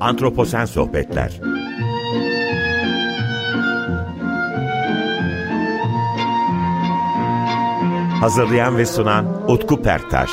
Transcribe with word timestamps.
Antroposen 0.00 0.64
Sohbetler 0.64 1.40
Hazırlayan 8.20 8.76
ve 8.76 8.86
sunan 8.86 9.50
Utku 9.50 9.82
Perktaş 9.82 10.30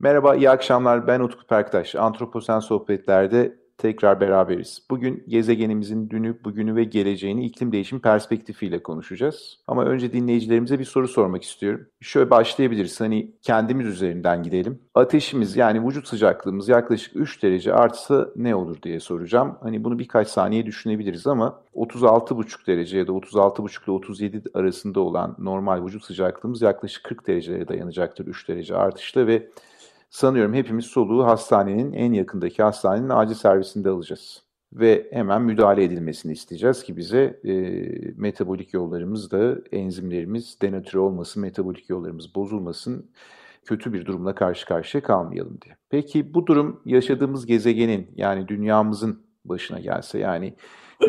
Merhaba, 0.00 0.34
iyi 0.34 0.50
akşamlar. 0.50 1.06
Ben 1.06 1.20
Utku 1.20 1.46
Perktaş. 1.46 1.94
Antroposen 1.94 2.58
Sohbetler'de 2.58 3.67
tekrar 3.78 4.20
beraberiz. 4.20 4.82
Bugün 4.90 5.24
gezegenimizin 5.28 6.10
dünü, 6.10 6.44
bugünü 6.44 6.76
ve 6.76 6.84
geleceğini 6.84 7.44
iklim 7.44 7.72
değişimi 7.72 8.00
perspektifiyle 8.00 8.82
konuşacağız. 8.82 9.58
Ama 9.66 9.84
önce 9.84 10.12
dinleyicilerimize 10.12 10.78
bir 10.78 10.84
soru 10.84 11.08
sormak 11.08 11.42
istiyorum. 11.42 11.86
Şöyle 12.00 12.30
başlayabiliriz. 12.30 13.00
Hani 13.00 13.32
kendimiz 13.42 13.86
üzerinden 13.86 14.42
gidelim. 14.42 14.78
Ateşimiz 14.94 15.56
yani 15.56 15.86
vücut 15.86 16.08
sıcaklığımız 16.08 16.68
yaklaşık 16.68 17.16
3 17.16 17.42
derece 17.42 17.74
artsa 17.74 18.28
ne 18.36 18.54
olur 18.54 18.82
diye 18.82 19.00
soracağım. 19.00 19.58
Hani 19.62 19.84
bunu 19.84 19.98
birkaç 19.98 20.28
saniye 20.28 20.66
düşünebiliriz 20.66 21.26
ama 21.26 21.60
36,5 21.74 22.66
derece 22.66 22.98
ya 22.98 23.06
da 23.06 23.12
36,5 23.12 23.84
ile 23.84 23.92
37 23.92 24.42
arasında 24.54 25.00
olan 25.00 25.36
normal 25.38 25.84
vücut 25.84 26.04
sıcaklığımız 26.04 26.62
yaklaşık 26.62 27.04
40 27.04 27.26
derecelere 27.26 27.68
dayanacaktır 27.68 28.26
3 28.26 28.48
derece 28.48 28.76
artışla 28.76 29.26
ve 29.26 29.48
Sanıyorum 30.10 30.54
hepimiz 30.54 30.84
soluğu 30.84 31.26
hastanenin 31.26 31.92
en 31.92 32.12
yakındaki 32.12 32.62
hastanenin 32.62 33.08
acil 33.08 33.34
servisinde 33.34 33.88
alacağız. 33.88 34.42
Ve 34.72 35.08
hemen 35.12 35.42
müdahale 35.42 35.84
edilmesini 35.84 36.32
isteyeceğiz 36.32 36.82
ki 36.82 36.96
bize 36.96 37.40
e, 37.44 37.52
metabolik 38.16 38.74
yollarımız 38.74 39.30
da 39.30 39.56
enzimlerimiz 39.72 40.60
denatüre 40.62 40.98
olmasın, 40.98 41.42
metabolik 41.42 41.90
yollarımız 41.90 42.34
bozulmasın, 42.34 43.10
kötü 43.64 43.92
bir 43.92 44.06
durumla 44.06 44.34
karşı 44.34 44.66
karşıya 44.66 45.02
kalmayalım 45.02 45.58
diye. 45.60 45.76
Peki 45.90 46.34
bu 46.34 46.46
durum 46.46 46.80
yaşadığımız 46.84 47.46
gezegenin 47.46 48.10
yani 48.16 48.48
dünyamızın 48.48 49.22
başına 49.44 49.80
gelse 49.80 50.18
yani 50.18 50.54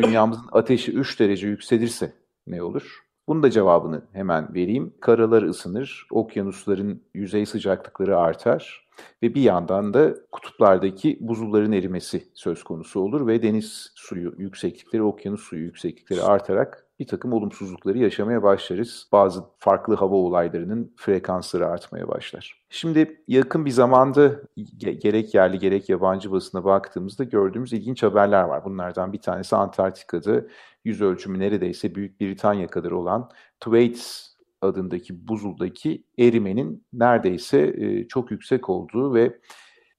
dünyamızın 0.02 0.46
ateşi 0.52 0.92
3 0.92 1.20
derece 1.20 1.48
yükselirse 1.48 2.12
ne 2.46 2.62
olur? 2.62 3.09
Bunun 3.28 3.42
da 3.42 3.50
cevabını 3.50 4.02
hemen 4.12 4.54
vereyim. 4.54 4.94
Karalar 5.00 5.42
ısınır, 5.42 6.06
okyanusların 6.10 7.02
yüzey 7.14 7.46
sıcaklıkları 7.46 8.18
artar 8.18 8.88
ve 9.22 9.34
bir 9.34 9.42
yandan 9.42 9.94
da 9.94 10.14
kutuplardaki 10.32 11.18
buzulların 11.20 11.72
erimesi 11.72 12.28
söz 12.34 12.64
konusu 12.64 13.00
olur 13.00 13.26
ve 13.26 13.42
deniz 13.42 13.92
suyu 13.94 14.34
yükseklikleri, 14.38 15.02
okyanus 15.02 15.40
suyu 15.40 15.62
yükseklikleri 15.62 16.22
artarak 16.22 16.89
bir 17.00 17.06
takım 17.06 17.32
olumsuzlukları 17.32 17.98
yaşamaya 17.98 18.42
başlarız. 18.42 19.08
Bazı 19.12 19.44
farklı 19.58 19.94
hava 19.94 20.14
olaylarının 20.14 20.92
frekansları 20.96 21.66
artmaya 21.66 22.08
başlar. 22.08 22.64
Şimdi 22.70 23.22
yakın 23.28 23.64
bir 23.64 23.70
zamanda 23.70 24.40
gerek 24.78 25.34
yerli 25.34 25.58
gerek 25.58 25.88
yabancı 25.88 26.32
basına 26.32 26.64
baktığımızda 26.64 27.24
gördüğümüz 27.24 27.72
ilginç 27.72 28.02
haberler 28.02 28.42
var. 28.42 28.64
Bunlardan 28.64 29.12
bir 29.12 29.20
tanesi 29.20 29.56
Antarktika'da 29.56 30.42
yüz 30.84 31.00
ölçümü 31.00 31.38
neredeyse 31.38 31.94
Büyük 31.94 32.20
Britanya 32.20 32.66
kadar 32.66 32.90
olan 32.90 33.30
Thwaites 33.60 34.36
adındaki 34.62 35.28
buzuldaki 35.28 36.04
erimenin 36.18 36.84
neredeyse 36.92 37.74
çok 38.08 38.30
yüksek 38.30 38.68
olduğu 38.68 39.14
ve 39.14 39.40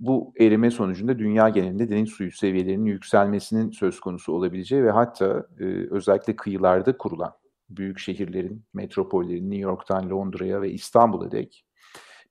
bu 0.01 0.33
erime 0.39 0.71
sonucunda 0.71 1.19
dünya 1.19 1.49
genelinde 1.49 1.89
deniz 1.89 2.09
suyu 2.09 2.31
seviyelerinin 2.31 2.85
yükselmesinin 2.85 3.71
söz 3.71 3.99
konusu 3.99 4.33
olabileceği 4.33 4.83
ve 4.83 4.91
hatta 4.91 5.47
e, 5.59 5.63
özellikle 5.91 6.35
kıyılarda 6.35 6.97
kurulan 6.97 7.33
büyük 7.69 7.99
şehirlerin, 7.99 8.65
metropollerin 8.73 9.51
New 9.51 9.61
York'tan 9.61 10.09
Londra'ya 10.09 10.61
ve 10.61 10.71
İstanbul'a 10.71 11.31
dek 11.31 11.65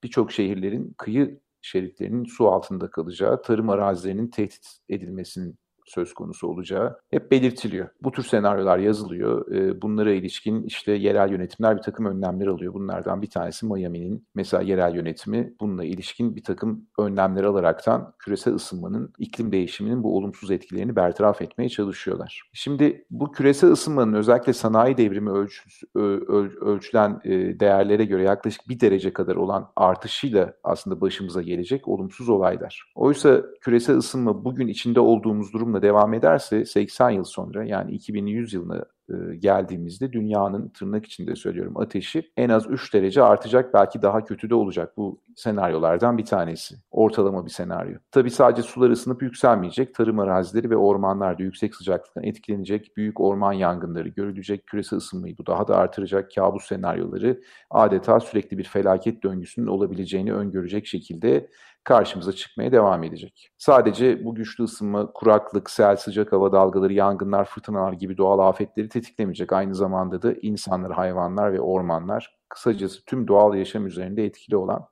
birçok 0.02 0.32
şehirlerin 0.32 0.94
kıyı 0.98 1.40
şeritlerinin 1.62 2.24
su 2.24 2.48
altında 2.48 2.90
kalacağı, 2.90 3.42
tarım 3.42 3.70
arazilerinin 3.70 4.28
tehdit 4.28 4.78
edilmesinin 4.88 5.58
söz 5.90 6.14
konusu 6.14 6.46
olacağı 6.46 6.96
hep 7.10 7.30
belirtiliyor. 7.30 7.88
Bu 8.02 8.12
tür 8.12 8.22
senaryolar 8.22 8.78
yazılıyor. 8.78 9.52
Ee, 9.52 9.82
bunlara 9.82 10.12
ilişkin 10.12 10.62
işte 10.62 10.92
yerel 10.92 11.30
yönetimler 11.30 11.76
bir 11.76 11.82
takım 11.82 12.06
önlemler 12.06 12.46
alıyor. 12.46 12.74
Bunlardan 12.74 13.22
bir 13.22 13.30
tanesi 13.30 13.66
Miami'nin 13.66 14.26
mesela 14.34 14.62
yerel 14.62 14.94
yönetimi 14.94 15.54
bununla 15.60 15.84
ilişkin 15.84 16.36
bir 16.36 16.44
takım 16.44 16.86
önlemler 16.98 17.44
alaraktan 17.44 18.12
küresel 18.18 18.54
ısınmanın, 18.54 19.12
iklim 19.18 19.52
değişiminin 19.52 20.02
bu 20.02 20.16
olumsuz 20.16 20.50
etkilerini 20.50 20.96
bertaraf 20.96 21.42
etmeye 21.42 21.68
çalışıyorlar. 21.68 22.42
Şimdi 22.52 23.04
bu 23.10 23.32
küresel 23.32 23.70
ısınmanın 23.70 24.12
özellikle 24.12 24.52
sanayi 24.52 24.96
devrimi 24.96 25.30
ölçüsü, 25.30 25.86
öl, 25.94 26.50
ölçülen 26.60 27.20
e, 27.24 27.60
değerlere 27.60 28.04
göre 28.04 28.22
yaklaşık 28.22 28.68
bir 28.68 28.80
derece 28.80 29.12
kadar 29.12 29.36
olan 29.36 29.72
artışıyla 29.76 30.54
aslında 30.64 31.00
başımıza 31.00 31.42
gelecek 31.42 31.88
olumsuz 31.88 32.28
olaylar. 32.28 32.92
Oysa 32.94 33.42
küresel 33.60 33.96
ısınma 33.96 34.44
bugün 34.44 34.68
içinde 34.68 35.00
olduğumuz 35.00 35.52
durumla 35.52 35.79
devam 35.82 36.14
ederse 36.14 36.64
80 36.64 37.10
yıl 37.10 37.24
sonra 37.24 37.64
yani 37.64 37.92
2100 37.92 38.52
yılına 38.52 38.84
e, 39.10 39.36
geldiğimizde 39.36 40.12
dünyanın 40.12 40.68
tırnak 40.68 41.06
içinde 41.06 41.36
söylüyorum 41.36 41.76
ateşi 41.76 42.30
en 42.36 42.48
az 42.48 42.66
3 42.70 42.94
derece 42.94 43.22
artacak 43.22 43.74
belki 43.74 44.02
daha 44.02 44.24
kötü 44.24 44.50
de 44.50 44.54
olacak. 44.54 44.96
Bu 44.96 45.22
senaryolardan 45.36 46.18
bir 46.18 46.24
tanesi. 46.24 46.74
Ortalama 46.90 47.46
bir 47.46 47.50
senaryo. 47.50 47.98
Tabii 48.12 48.30
sadece 48.30 48.62
sular 48.62 48.90
ısınıp 48.90 49.22
yükselmeyecek. 49.22 49.94
Tarım 49.94 50.18
arazileri 50.18 50.70
ve 50.70 50.76
ormanlar 50.76 51.38
da 51.38 51.42
yüksek 51.42 51.74
sıcaklıktan 51.74 52.24
etkilenecek. 52.24 52.96
Büyük 52.96 53.20
orman 53.20 53.52
yangınları 53.52 54.08
görülecek. 54.08 54.66
Küresel 54.66 54.96
ısınmayı 54.96 55.38
bu 55.38 55.46
daha 55.46 55.68
da 55.68 55.76
artıracak. 55.76 56.34
Kabus 56.34 56.66
senaryoları 56.66 57.40
adeta 57.70 58.20
sürekli 58.20 58.58
bir 58.58 58.64
felaket 58.64 59.22
döngüsünün 59.22 59.66
olabileceğini 59.66 60.32
öngörecek 60.32 60.86
şekilde 60.86 61.48
karşımıza 61.84 62.32
çıkmaya 62.32 62.72
devam 62.72 63.04
edecek. 63.04 63.50
Sadece 63.58 64.24
bu 64.24 64.34
güçlü 64.34 64.64
ısınma, 64.64 65.12
kuraklık, 65.12 65.70
sel, 65.70 65.96
sıcak 65.96 66.32
hava 66.32 66.52
dalgaları, 66.52 66.92
yangınlar, 66.92 67.44
fırtınalar 67.44 67.92
gibi 67.92 68.16
doğal 68.16 68.38
afetleri 68.38 68.88
tetiklemeyecek. 68.88 69.52
Aynı 69.52 69.74
zamanda 69.74 70.22
da 70.22 70.34
insanlar, 70.42 70.92
hayvanlar 70.92 71.52
ve 71.52 71.60
ormanlar, 71.60 72.36
kısacası 72.48 73.04
tüm 73.04 73.28
doğal 73.28 73.54
yaşam 73.54 73.86
üzerinde 73.86 74.24
etkili 74.24 74.56
olan 74.56 74.86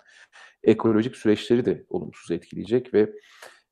ekolojik 0.62 1.16
süreçleri 1.16 1.65
de 1.65 1.87
olumsuz 1.88 2.31
etkileyecek 2.31 2.94
ve 2.94 3.12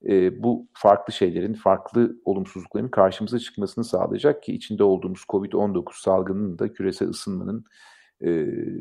e, 0.08 0.42
bu 0.42 0.68
farklı 0.72 1.12
şeylerin, 1.12 1.54
farklı 1.54 2.16
olumsuzlukların 2.24 2.88
karşımıza 2.88 3.38
çıkmasını 3.38 3.84
sağlayacak 3.84 4.42
ki 4.42 4.52
içinde 4.52 4.84
olduğumuz 4.84 5.24
COVID-19 5.28 6.02
salgının 6.02 6.58
da 6.58 6.72
küresel 6.72 7.08
ısınmanın 7.08 7.64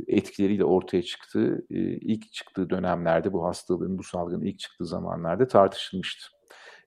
etkileriyle 0.08 0.66
ortaya 0.66 1.04
çıktığı, 1.04 1.66
ilk 2.02 2.34
çıktığı 2.34 2.70
dönemlerde 2.70 3.34
bu 3.34 3.46
hastalığın, 3.46 3.98
bu 3.98 4.04
salgının 4.04 4.46
ilk 4.46 4.60
çıktığı 4.60 4.86
zamanlarda 4.86 5.48
tartışılmıştı 5.48 6.28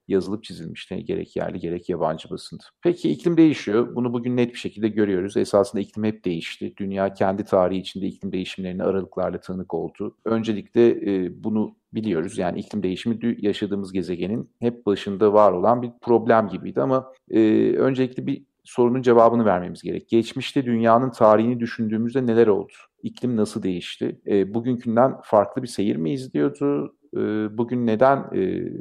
yazılıp 0.07 0.43
çizilmişti. 0.43 1.05
Gerek 1.05 1.35
yerli 1.35 1.59
gerek 1.59 1.89
yabancı 1.89 2.29
basında. 2.29 2.63
Peki 2.83 3.09
iklim 3.09 3.37
değişiyor. 3.37 3.95
Bunu 3.95 4.13
bugün 4.13 4.37
net 4.37 4.53
bir 4.53 4.57
şekilde 4.57 4.87
görüyoruz. 4.87 5.37
Esasında 5.37 5.81
iklim 5.81 6.03
hep 6.03 6.25
değişti. 6.25 6.73
Dünya 6.77 7.13
kendi 7.13 7.45
tarihi 7.45 7.79
içinde 7.79 8.05
iklim 8.05 8.31
değişimlerine 8.31 8.83
aralıklarla 8.83 9.39
tanık 9.39 9.73
oldu. 9.73 10.17
Öncelikle 10.25 11.01
bunu 11.43 11.75
biliyoruz. 11.93 12.37
Yani 12.37 12.59
iklim 12.59 12.83
değişimi 12.83 13.37
yaşadığımız 13.39 13.93
gezegenin 13.93 14.49
hep 14.59 14.85
başında 14.85 15.33
var 15.33 15.51
olan 15.51 15.81
bir 15.81 15.91
problem 16.01 16.47
gibiydi 16.47 16.81
ama 16.81 17.13
öncelikle 17.77 18.27
bir 18.27 18.48
sorunun 18.69 19.01
cevabını 19.01 19.45
vermemiz 19.45 19.81
gerek. 19.81 20.09
Geçmişte 20.09 20.65
dünyanın 20.65 21.11
tarihini 21.11 21.59
düşündüğümüzde 21.59 22.25
neler 22.25 22.47
oldu? 22.47 22.73
İklim 23.03 23.37
nasıl 23.37 23.63
değişti? 23.63 24.21
E, 24.27 24.53
bugünkünden 24.53 25.15
farklı 25.23 25.61
bir 25.61 25.67
seyir 25.67 25.95
mi 25.95 26.13
izliyordu? 26.13 26.95
E, 27.13 27.19
bugün 27.57 27.87
neden 27.87 28.17
e, 28.35 28.71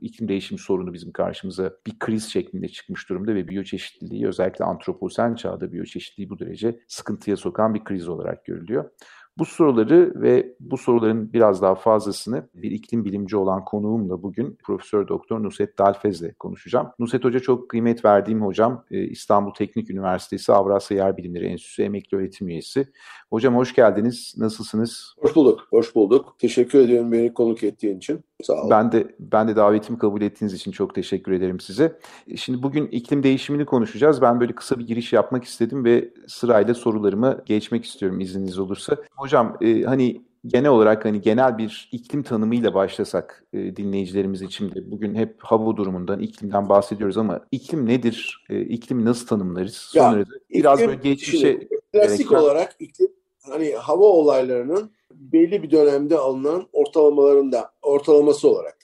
iklim 0.00 0.28
değişimi 0.28 0.58
sorunu 0.58 0.92
bizim 0.92 1.12
karşımıza 1.12 1.72
bir 1.86 1.98
kriz 1.98 2.24
şeklinde 2.32 2.68
çıkmış 2.68 3.08
durumda 3.08 3.34
ve 3.34 3.48
biyoçeşitliliği 3.48 4.26
özellikle 4.26 4.64
antroposen 4.64 5.34
çağda 5.34 5.72
biyoçeşitliliği 5.72 6.30
bu 6.30 6.38
derece 6.38 6.80
sıkıntıya 6.88 7.36
sokan 7.36 7.74
bir 7.74 7.84
kriz 7.84 8.08
olarak 8.08 8.44
görülüyor. 8.44 8.90
Bu 9.38 9.44
soruları 9.44 10.12
ve 10.16 10.54
bu 10.60 10.76
soruların 10.76 11.32
biraz 11.32 11.62
daha 11.62 11.74
fazlasını 11.74 12.48
bir 12.54 12.70
iklim 12.70 13.04
bilimci 13.04 13.36
olan 13.36 13.64
konuğumla 13.64 14.22
bugün 14.22 14.58
Profesör 14.64 15.08
Doktor 15.08 15.42
Nusret 15.42 15.78
Dalfez'le 15.78 16.38
konuşacağım. 16.38 16.90
Nusret 16.98 17.24
Hoca 17.24 17.40
çok 17.40 17.68
kıymet 17.68 18.04
verdiğim 18.04 18.42
hocam. 18.42 18.84
E, 18.90 19.04
İstanbul 19.04 19.54
Teknik 19.54 19.90
Üniversitesi 19.90 20.52
Avrasya 20.52 20.96
Yer 20.96 21.16
Bilimleri 21.16 21.46
Enstitüsü 21.46 21.82
emekli 21.82 22.16
öğretim 22.16 22.48
üyesi. 22.48 22.88
Hocam 23.30 23.56
hoş 23.56 23.74
geldiniz. 23.74 24.34
Nasılsınız? 24.38 25.14
Hoş 25.18 25.36
bulduk. 25.36 25.66
Hoş 25.70 25.94
bulduk. 25.94 26.36
Teşekkür 26.38 26.78
ediyorum 26.78 27.12
beni 27.12 27.34
konuk 27.34 27.62
ettiğin 27.62 27.96
için. 27.96 28.24
Sağ 28.42 28.54
olun. 28.54 28.70
Ben 28.70 28.92
de 28.92 29.14
ben 29.18 29.48
de 29.48 29.56
davetimi 29.56 29.98
kabul 29.98 30.22
ettiğiniz 30.22 30.54
için 30.54 30.70
çok 30.70 30.94
teşekkür 30.94 31.32
ederim 31.32 31.60
size. 31.60 31.98
Şimdi 32.36 32.62
bugün 32.62 32.86
iklim 32.86 33.22
değişimini 33.22 33.64
konuşacağız. 33.66 34.22
Ben 34.22 34.40
böyle 34.40 34.54
kısa 34.54 34.78
bir 34.78 34.86
giriş 34.86 35.12
yapmak 35.12 35.44
istedim 35.44 35.84
ve 35.84 36.10
sırayla 36.26 36.74
sorularımı 36.74 37.42
geçmek 37.46 37.84
istiyorum 37.84 38.20
izniniz 38.20 38.58
olursa. 38.58 38.96
Hocam 39.16 39.56
e, 39.60 39.82
hani 39.82 40.22
genel 40.46 40.70
olarak 40.70 41.04
hani 41.04 41.20
genel 41.20 41.58
bir 41.58 41.88
iklim 41.92 42.22
tanımıyla 42.22 42.74
başlasak 42.74 43.44
e, 43.52 43.76
dinleyicilerimiz 43.76 44.42
için 44.42 44.74
de 44.74 44.90
bugün 44.90 45.14
hep 45.14 45.36
hava 45.38 45.76
durumundan, 45.76 46.20
iklimden 46.20 46.68
bahsediyoruz 46.68 47.18
ama 47.18 47.40
iklim 47.52 47.86
nedir? 47.86 48.44
E, 48.50 48.60
iklimi 48.60 49.04
nasıl 49.04 49.26
tanımlarız? 49.26 49.76
Sonra 49.76 50.18
ya, 50.18 50.26
da 50.26 50.30
biraz 50.50 50.78
iklim, 50.78 50.90
böyle 50.90 51.08
geçmişe 51.08 51.68
klasik 51.92 52.18
gereken... 52.18 52.36
olarak 52.36 52.76
iklim 52.78 53.08
hani 53.48 53.74
hava 53.74 54.04
olaylarının 54.04 54.90
belli 55.10 55.62
bir 55.62 55.70
dönemde 55.70 56.18
alınan 56.18 56.68
ortalamalarında 56.72 57.70
ortalaması 57.82 58.48
olarak 58.48 58.78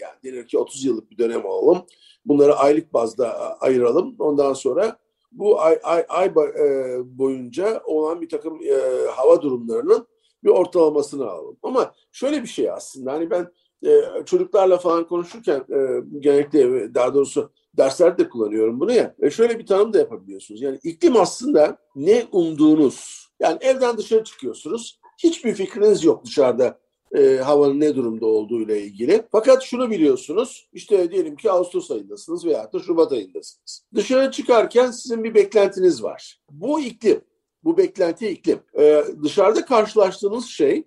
yani 0.00 0.14
denir 0.24 0.48
ki 0.48 0.58
30 0.58 0.84
yıllık 0.84 1.10
bir 1.10 1.18
dönem 1.18 1.46
alalım. 1.46 1.82
Bunları 2.26 2.54
aylık 2.56 2.92
bazda 2.92 3.56
ayıralım. 3.60 4.16
Ondan 4.18 4.52
sonra 4.52 4.98
bu 5.32 5.60
ay, 5.60 5.78
ay, 5.82 6.04
ay 6.08 6.26
e, 6.26 6.98
boyunca 7.18 7.82
olan 7.84 8.20
bir 8.20 8.28
takım 8.28 8.60
e, 8.62 9.06
hava 9.10 9.42
durumlarının 9.42 10.06
bir 10.44 10.48
ortalamasını 10.48 11.30
alalım. 11.30 11.56
Ama 11.62 11.94
şöyle 12.12 12.42
bir 12.42 12.48
şey 12.48 12.70
aslında 12.70 13.12
hani 13.12 13.30
ben 13.30 13.52
e, 13.86 14.24
çocuklarla 14.26 14.78
falan 14.78 15.06
konuşurken 15.06 15.64
e, 15.70 16.00
genellikle 16.18 16.94
daha 16.94 17.14
doğrusu 17.14 17.50
derslerde 17.76 18.24
de 18.24 18.28
kullanıyorum 18.28 18.80
bunu 18.80 18.92
ya. 18.92 19.14
E, 19.22 19.30
şöyle 19.30 19.58
bir 19.58 19.66
tanım 19.66 19.92
da 19.92 19.98
yapabiliyorsunuz. 19.98 20.62
Yani 20.62 20.78
iklim 20.82 21.16
aslında 21.16 21.78
ne 21.96 22.26
umduğunuz. 22.32 23.29
Yani 23.40 23.58
evden 23.60 23.98
dışarı 23.98 24.24
çıkıyorsunuz. 24.24 25.00
Hiçbir 25.18 25.54
fikriniz 25.54 26.04
yok 26.04 26.24
dışarıda 26.24 26.78
e, 27.14 27.36
havanın 27.36 27.80
ne 27.80 27.96
durumda 27.96 28.26
olduğu 28.26 28.60
ile 28.60 28.82
ilgili. 28.82 29.22
Fakat 29.32 29.62
şunu 29.62 29.90
biliyorsunuz, 29.90 30.68
işte 30.72 31.10
diyelim 31.10 31.36
ki 31.36 31.50
Ağustos 31.50 31.90
ayındasınız 31.90 32.44
veya 32.44 32.72
da 32.72 32.78
Şubat 32.78 33.12
ayındasınız. 33.12 33.84
Dışarı 33.94 34.30
çıkarken 34.30 34.90
sizin 34.90 35.24
bir 35.24 35.34
beklentiniz 35.34 36.02
var. 36.02 36.40
Bu 36.50 36.80
iklim, 36.80 37.20
bu 37.64 37.76
beklenti 37.76 38.28
iklim. 38.28 38.60
E, 38.78 39.04
dışarıda 39.22 39.64
karşılaştığınız 39.64 40.46
şey 40.46 40.84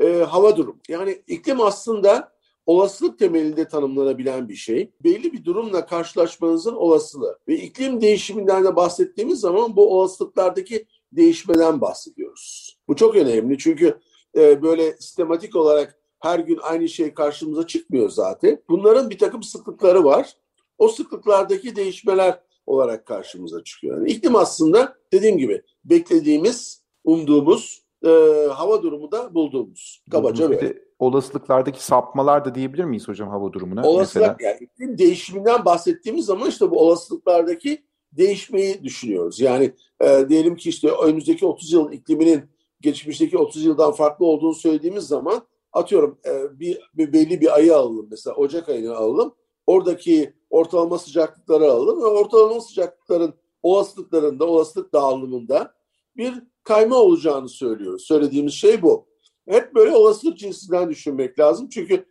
e, 0.00 0.08
hava 0.08 0.56
durumu. 0.56 0.80
Yani 0.88 1.22
iklim 1.26 1.60
aslında 1.60 2.32
olasılık 2.66 3.18
temelinde 3.18 3.68
tanımlanabilen 3.68 4.48
bir 4.48 4.54
şey. 4.54 4.90
Belli 5.04 5.32
bir 5.32 5.44
durumla 5.44 5.86
karşılaşmanızın 5.86 6.74
olasılığı. 6.74 7.38
Ve 7.48 7.54
iklim 7.54 8.00
değişiminden 8.00 8.64
de 8.64 8.76
bahsettiğimiz 8.76 9.40
zaman 9.40 9.76
bu 9.76 9.98
olasılıklardaki 9.98 10.86
değişmeden 11.12 11.80
bahsediyoruz. 11.80 12.78
Bu 12.88 12.96
çok 12.96 13.16
önemli 13.16 13.58
çünkü 13.58 13.98
e, 14.36 14.62
böyle 14.62 14.96
sistematik 14.96 15.56
olarak 15.56 15.98
her 16.20 16.38
gün 16.38 16.58
aynı 16.62 16.88
şey 16.88 17.14
karşımıza 17.14 17.66
çıkmıyor 17.66 18.10
zaten. 18.10 18.62
Bunların 18.68 19.10
bir 19.10 19.18
takım 19.18 19.42
sıklıkları 19.42 20.04
var. 20.04 20.32
O 20.78 20.88
sıklıklardaki 20.88 21.76
değişmeler 21.76 22.40
olarak 22.66 23.06
karşımıza 23.06 23.64
çıkıyor. 23.64 23.96
Yani 23.96 24.10
iklim 24.10 24.36
aslında 24.36 24.94
dediğim 25.12 25.38
gibi 25.38 25.62
beklediğimiz, 25.84 26.82
umduğumuz 27.04 27.82
e, 28.04 28.08
hava 28.52 28.82
durumu 28.82 29.12
da 29.12 29.34
bulduğumuz. 29.34 30.02
Kabaca 30.10 30.50
böyle. 30.50 30.88
Olasılıklardaki 30.98 31.84
sapmalar 31.84 32.44
da 32.44 32.54
diyebilir 32.54 32.84
miyiz 32.84 33.08
hocam 33.08 33.28
hava 33.28 33.52
durumuna? 33.52 33.82
Olasılık 33.82 34.36
mesela? 34.38 34.50
yani 34.50 34.58
iklim 34.60 34.98
değişiminden 34.98 35.64
bahsettiğimiz 35.64 36.24
zaman 36.24 36.48
işte 36.48 36.70
bu 36.70 36.80
olasılıklardaki 36.80 37.84
değişmeyi 38.12 38.84
düşünüyoruz. 38.84 39.40
Yani 39.40 39.74
e, 40.00 40.28
diyelim 40.28 40.56
ki 40.56 40.68
işte 40.68 40.90
önümüzdeki 40.90 41.46
30 41.46 41.72
yılın 41.72 41.92
ikliminin 41.92 42.42
geçmişteki 42.80 43.38
30 43.38 43.64
yıldan 43.64 43.92
farklı 43.92 44.26
olduğunu 44.26 44.54
söylediğimiz 44.54 45.04
zaman 45.04 45.42
atıyorum 45.72 46.18
e, 46.26 46.60
bir, 46.60 46.80
bir 46.94 47.12
belli 47.12 47.40
bir 47.40 47.54
ayı 47.54 47.76
alalım 47.76 48.06
mesela 48.10 48.36
Ocak 48.36 48.68
ayını 48.68 48.96
alalım. 48.96 49.34
Oradaki 49.66 50.32
ortalama 50.50 50.98
sıcaklıkları 50.98 51.64
alalım 51.64 52.02
ve 52.02 52.06
ortalama 52.06 52.60
sıcaklıkların 52.60 53.34
olasılıklarında, 53.62 54.46
olasılık 54.46 54.92
dağılımında 54.92 55.74
bir 56.16 56.34
kayma 56.64 56.96
olacağını 56.96 57.48
söylüyoruz. 57.48 58.02
Söylediğimiz 58.02 58.54
şey 58.54 58.82
bu. 58.82 59.06
Hep 59.48 59.74
böyle 59.74 59.96
olasılık 59.96 60.38
cinsinden 60.38 60.90
düşünmek 60.90 61.38
lazım. 61.38 61.68
Çünkü 61.68 62.04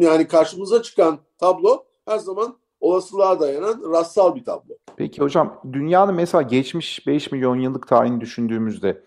yani 0.00 0.28
karşımıza 0.28 0.82
çıkan 0.82 1.18
tablo 1.38 1.84
her 2.04 2.18
zaman 2.18 2.58
olasılığa 2.80 3.40
dayanan 3.40 3.92
rastsal 3.92 4.34
bir 4.34 4.44
tablo. 4.44 4.74
Peki 4.96 5.22
hocam 5.22 5.60
dünyanın 5.72 6.14
mesela 6.14 6.42
geçmiş 6.42 7.06
5 7.06 7.32
milyon 7.32 7.60
yıllık 7.60 7.88
tarihini 7.88 8.20
düşündüğümüzde 8.20 9.02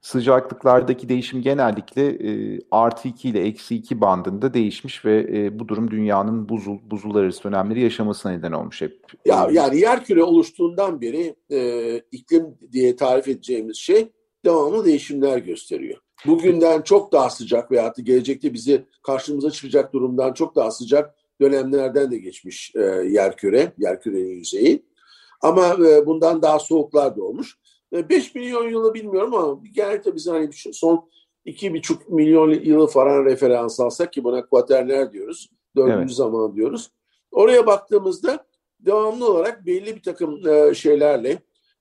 sıcaklıklardaki 0.00 1.08
değişim 1.08 1.42
genellikle 1.42 2.06
e, 2.06 2.60
artı 2.70 3.08
2 3.08 3.28
ile 3.28 3.40
eksi 3.40 3.74
2 3.74 4.00
bandında 4.00 4.54
değişmiş 4.54 5.04
ve 5.04 5.26
e, 5.32 5.58
bu 5.58 5.68
durum 5.68 5.90
dünyanın 5.90 6.48
buzul, 6.48 6.78
buzul 6.90 7.14
arası 7.14 7.44
dönemleri 7.44 7.82
yaşamasına 7.82 8.32
neden 8.32 8.52
olmuş 8.52 8.80
hep. 8.80 9.00
Ya, 9.24 9.48
yani 9.52 9.80
yer 9.80 10.04
küre 10.04 10.22
oluştuğundan 10.22 11.00
beri 11.00 11.34
e, 11.50 11.98
iklim 12.12 12.58
diye 12.72 12.96
tarif 12.96 13.28
edeceğimiz 13.28 13.76
şey 13.76 14.12
devamlı 14.44 14.84
değişimler 14.84 15.38
gösteriyor. 15.38 15.98
Bugünden 16.26 16.82
çok 16.82 17.12
daha 17.12 17.30
sıcak 17.30 17.70
veya 17.70 17.92
gelecekte 18.02 18.54
bizi 18.54 18.84
karşımıza 19.02 19.50
çıkacak 19.50 19.92
durumdan 19.92 20.32
çok 20.32 20.56
daha 20.56 20.70
sıcak 20.70 21.14
dönemlerden 21.40 22.10
de 22.10 22.18
geçmiş 22.18 22.72
e, 22.74 22.80
yer 23.08 23.36
küre, 23.36 23.72
yer 23.78 24.00
kürenin 24.00 24.34
yüzeyi. 24.34 24.87
Ama 25.40 25.76
e, 25.88 26.06
bundan 26.06 26.42
daha 26.42 26.58
soğuklar 26.58 27.16
da 27.16 27.22
olmuş. 27.22 27.58
5 27.92 28.34
milyon 28.34 28.68
yılı 28.68 28.94
bilmiyorum 28.94 29.34
ama 29.34 29.60
genellikle 29.72 30.14
biz 30.14 30.26
hani 30.26 30.50
son 30.72 31.08
2,5 31.46 31.96
milyon 32.08 32.50
yılı 32.50 32.86
falan 32.86 33.24
referans 33.24 33.80
alsak 33.80 34.12
ki 34.12 34.24
buna 34.24 34.46
kuaterner 34.46 35.12
diyoruz. 35.12 35.50
Dördüncü 35.76 35.98
evet. 35.98 36.10
zaman 36.10 36.56
diyoruz. 36.56 36.90
Oraya 37.30 37.66
baktığımızda 37.66 38.46
devamlı 38.80 39.30
olarak 39.30 39.66
belli 39.66 39.96
bir 39.96 40.02
takım 40.02 40.48
e, 40.48 40.74
şeylerle, 40.74 41.38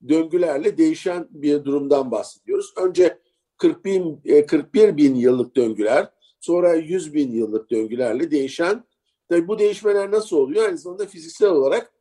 döngülerle 0.10 0.78
değişen 0.78 1.28
bir 1.30 1.66
durumdan 1.66 2.12
bahsediyoruz. 2.12 2.74
Önce 2.78 3.20
40 3.58 3.86
bin, 3.86 4.22
41 4.48 4.88
e, 4.88 4.98
bin 4.98 5.16
yıllık 5.16 5.56
döngüler, 5.56 6.10
sonra 6.40 6.74
100 6.74 7.14
bin 7.14 7.32
yıllık 7.32 7.72
döngülerle 7.72 8.32
değişen, 8.32 8.84
tabi 9.30 9.48
bu 9.48 9.60
değişmeler 9.60 10.12
nasıl 10.12 10.38
oluyor? 10.38 10.66
Aynı 10.66 10.78
zamanda 10.78 11.06
fiziksel 11.06 11.50
olarak 11.50 11.94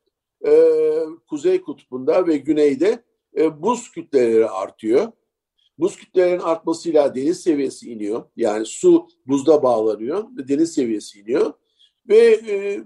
e, 0.45 0.51
Kuzey 1.27 1.61
Kutbu'nda 1.61 2.27
ve 2.27 2.37
Güney'de 2.37 3.03
e, 3.37 3.61
buz 3.61 3.91
kütleleri 3.91 4.49
artıyor. 4.49 5.11
Buz 5.77 5.97
kütlelerinin 5.97 6.43
artmasıyla 6.43 7.15
deniz 7.15 7.41
seviyesi 7.41 7.91
iniyor. 7.91 8.23
Yani 8.35 8.65
su 8.65 9.07
buzda 9.27 9.63
bağlanıyor 9.63 10.23
ve 10.37 10.47
deniz 10.47 10.73
seviyesi 10.73 11.19
iniyor. 11.19 11.53
Ve 12.09 12.17
e, 12.17 12.79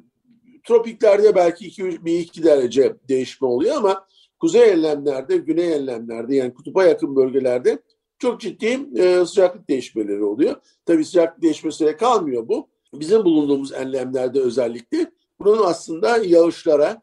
tropiklerde 0.64 1.36
belki 1.36 1.66
1-2 1.66 2.44
derece 2.44 2.96
değişme 3.10 3.48
oluyor 3.48 3.76
ama 3.76 4.08
kuzey 4.40 4.72
enlemlerde, 4.72 5.38
güney 5.38 5.74
enlemlerde 5.74 6.36
yani 6.36 6.54
kutupa 6.54 6.84
yakın 6.84 7.16
bölgelerde 7.16 7.80
çok 8.20 8.42
ciddi 8.42 8.88
e, 8.96 9.26
sıcaklık 9.26 9.70
değişmeleri 9.70 10.24
oluyor. 10.24 10.56
Tabii 10.86 11.06
sıcaklık 11.06 11.42
değişmesiyle 11.42 11.98
kalmıyor 11.98 12.48
bu. 12.48 12.70
Bizim 12.94 13.26
bulunduğumuz 13.26 13.74
enlemlerde 13.74 14.42
özellikle 14.42 15.12
bunun 15.40 15.64
aslında 15.64 16.18
yağışlara, 16.18 17.02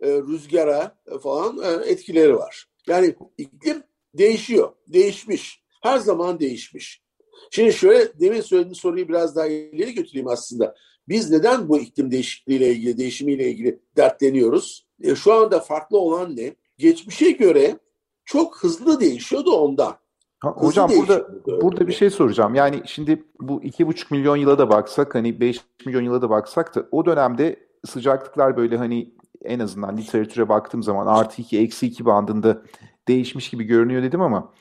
e, 0.00 0.08
rüzgara 0.08 0.98
falan 1.22 1.58
e, 1.58 1.90
etkileri 1.90 2.36
var. 2.36 2.66
Yani 2.86 3.14
iklim 3.38 3.82
değişiyor, 4.14 4.72
değişmiş. 4.88 5.62
Her 5.82 5.98
zaman 5.98 6.40
değişmiş. 6.40 7.02
Şimdi 7.50 7.72
şöyle 7.72 8.20
demin 8.20 8.40
söylediğim 8.40 8.74
soruyu 8.74 9.08
biraz 9.08 9.36
daha 9.36 9.46
ileri 9.46 9.94
götüreyim 9.94 10.28
aslında. 10.28 10.74
Biz 11.08 11.30
neden 11.30 11.68
bu 11.68 11.78
iklim 11.78 12.10
değişikliğiyle 12.10 12.70
ilgili, 12.70 12.98
değişimiyle 12.98 13.50
ilgili 13.50 13.80
dertleniyoruz? 13.96 14.86
E, 15.02 15.14
şu 15.14 15.32
anda 15.32 15.60
farklı 15.60 15.98
olan 15.98 16.36
ne? 16.36 16.54
Geçmişe 16.78 17.30
göre 17.30 17.78
çok 18.24 18.58
hızlı 18.58 19.00
değişiyordu 19.00 19.50
ondan. 19.50 19.96
Ha, 20.40 20.50
hocam 20.50 20.90
burada 20.96 21.28
burada 21.46 21.88
bir 21.88 21.92
şey 21.92 22.10
soracağım. 22.10 22.54
Yani 22.54 22.82
şimdi 22.86 23.24
bu 23.40 23.62
iki 23.62 23.86
buçuk 23.86 24.10
milyon 24.10 24.36
yıla 24.36 24.58
da 24.58 24.70
baksak 24.70 25.14
hani 25.14 25.40
5 25.40 25.60
milyon 25.86 26.02
yıla 26.02 26.22
da 26.22 26.30
baksak 26.30 26.74
da 26.74 26.88
o 26.90 27.06
dönemde 27.06 27.56
sıcaklıklar 27.86 28.56
böyle 28.56 28.76
hani 28.76 29.14
en 29.44 29.58
azından 29.58 29.96
literatüre 29.96 30.48
baktığım 30.48 30.82
zaman 30.82 31.06
artı 31.06 31.42
2 31.42 31.58
eksi 31.58 31.86
2 31.86 32.04
bandında 32.04 32.62
değişmiş 33.08 33.50
gibi 33.50 33.64
görünüyor 33.64 34.02
dedim 34.02 34.20
ama 34.20 34.52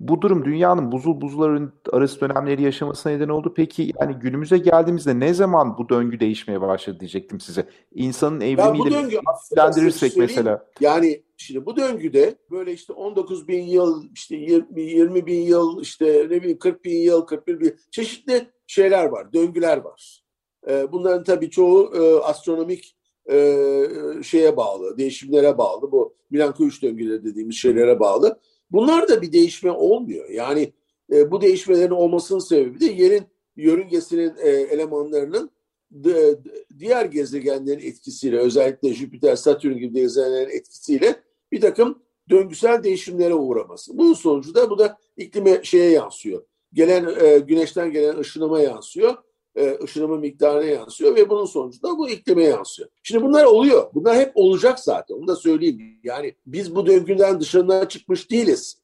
bu 0.00 0.22
durum 0.22 0.44
dünyanın 0.44 0.92
buzul 0.92 1.20
buzların 1.20 1.72
arası 1.92 2.20
dönemleri 2.20 2.62
yaşamasına 2.62 3.12
neden 3.12 3.28
oldu. 3.28 3.52
Peki 3.56 3.92
yani 4.00 4.14
günümüze 4.14 4.58
geldiğimizde 4.58 5.20
ne 5.20 5.34
zaman 5.34 5.78
bu 5.78 5.88
döngü 5.88 6.20
değişmeye 6.20 6.60
başladı 6.60 7.00
diyecektim 7.00 7.40
size. 7.40 7.68
İnsanın 7.94 8.40
evrimiyle 8.40 9.00
ilgilendirirsek 9.00 10.16
mesela. 10.16 10.66
Yani 10.80 11.22
şimdi 11.36 11.66
bu 11.66 11.76
döngüde 11.76 12.34
böyle 12.50 12.72
işte 12.72 12.92
19 12.92 13.48
bin 13.48 13.62
yıl, 13.62 14.04
işte 14.14 14.36
20, 14.36 14.82
20 14.82 15.26
bin 15.26 15.40
yıl, 15.40 15.82
işte 15.82 16.26
ne 16.30 16.40
bileyim 16.40 16.58
40 16.58 16.84
bin 16.84 16.98
yıl, 16.98 17.26
41 17.26 17.60
bin 17.60 17.76
çeşitli 17.90 18.48
şeyler 18.66 19.04
var, 19.04 19.32
döngüler 19.32 19.76
var. 19.76 20.22
Ee, 20.68 20.92
bunların 20.92 21.24
tabii 21.24 21.50
çoğu 21.50 21.94
e, 21.96 22.24
astronomik 22.24 22.97
e, 23.30 23.86
şeye 24.22 24.56
bağlı, 24.56 24.98
değişimlere 24.98 25.58
bağlı. 25.58 25.92
Bu 25.92 26.14
Milanko 26.30 26.64
üç 26.64 26.82
döngüleri 26.82 27.24
dediğimiz 27.24 27.56
şeylere 27.56 28.00
bağlı. 28.00 28.38
Bunlar 28.70 29.08
da 29.08 29.22
bir 29.22 29.32
değişme 29.32 29.70
olmuyor. 29.70 30.28
Yani 30.28 30.72
e, 31.12 31.30
bu 31.30 31.40
değişmelerin 31.40 31.90
olmasının 31.90 32.38
sebebi 32.38 32.80
de 32.80 32.86
yerin 32.86 33.22
yörüngesinin 33.56 34.34
e, 34.38 34.48
elemanlarının 34.48 35.50
de, 35.90 36.38
diğer 36.78 37.04
gezegenlerin 37.04 37.86
etkisiyle 37.86 38.38
özellikle 38.38 38.94
Jüpiter, 38.94 39.36
Satürn 39.36 39.78
gibi 39.78 40.00
gezegenlerin 40.00 40.50
etkisiyle 40.50 41.16
bir 41.52 41.60
takım 41.60 42.02
döngüsel 42.30 42.82
değişimlere 42.82 43.34
uğraması. 43.34 43.98
Bunun 43.98 44.14
sonucu 44.14 44.54
da 44.54 44.70
bu 44.70 44.78
da 44.78 44.98
iklime 45.16 45.60
şeye 45.62 45.90
yansıyor. 45.90 46.42
Gelen 46.72 47.14
e, 47.20 47.38
güneşten 47.38 47.92
gelen 47.92 48.18
ışınıma 48.18 48.60
yansıyor 48.60 49.14
e, 49.58 49.78
ışınımı 49.84 50.18
miktarına 50.18 50.64
yansıyor 50.64 51.16
ve 51.16 51.30
bunun 51.30 51.44
sonucunda 51.44 51.98
bu 51.98 52.08
iklime 52.08 52.44
yansıyor. 52.44 52.88
Şimdi 53.02 53.24
bunlar 53.24 53.44
oluyor. 53.44 53.90
Bunlar 53.94 54.16
hep 54.16 54.32
olacak 54.34 54.80
zaten. 54.80 55.14
Onu 55.14 55.26
da 55.26 55.36
söyleyeyim. 55.36 56.00
Yani 56.04 56.34
biz 56.46 56.74
bu 56.74 56.86
döngüden 56.86 57.40
dışına 57.40 57.88
çıkmış 57.88 58.30
değiliz. 58.30 58.78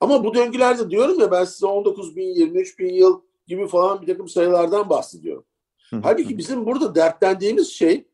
Ama 0.00 0.24
bu 0.24 0.34
döngülerde 0.34 0.90
diyorum 0.90 1.20
ya 1.20 1.30
ben 1.30 1.44
size 1.44 1.66
19 1.66 2.16
bin, 2.16 2.28
23 2.28 2.78
bin 2.78 2.94
yıl 2.94 3.20
gibi 3.46 3.66
falan 3.66 4.02
bir 4.02 4.06
takım 4.06 4.28
sayılardan 4.28 4.90
bahsediyorum. 4.90 5.44
Halbuki 6.02 6.38
bizim 6.38 6.66
burada 6.66 6.94
dertlendiğimiz 6.94 7.68
şey 7.68 8.04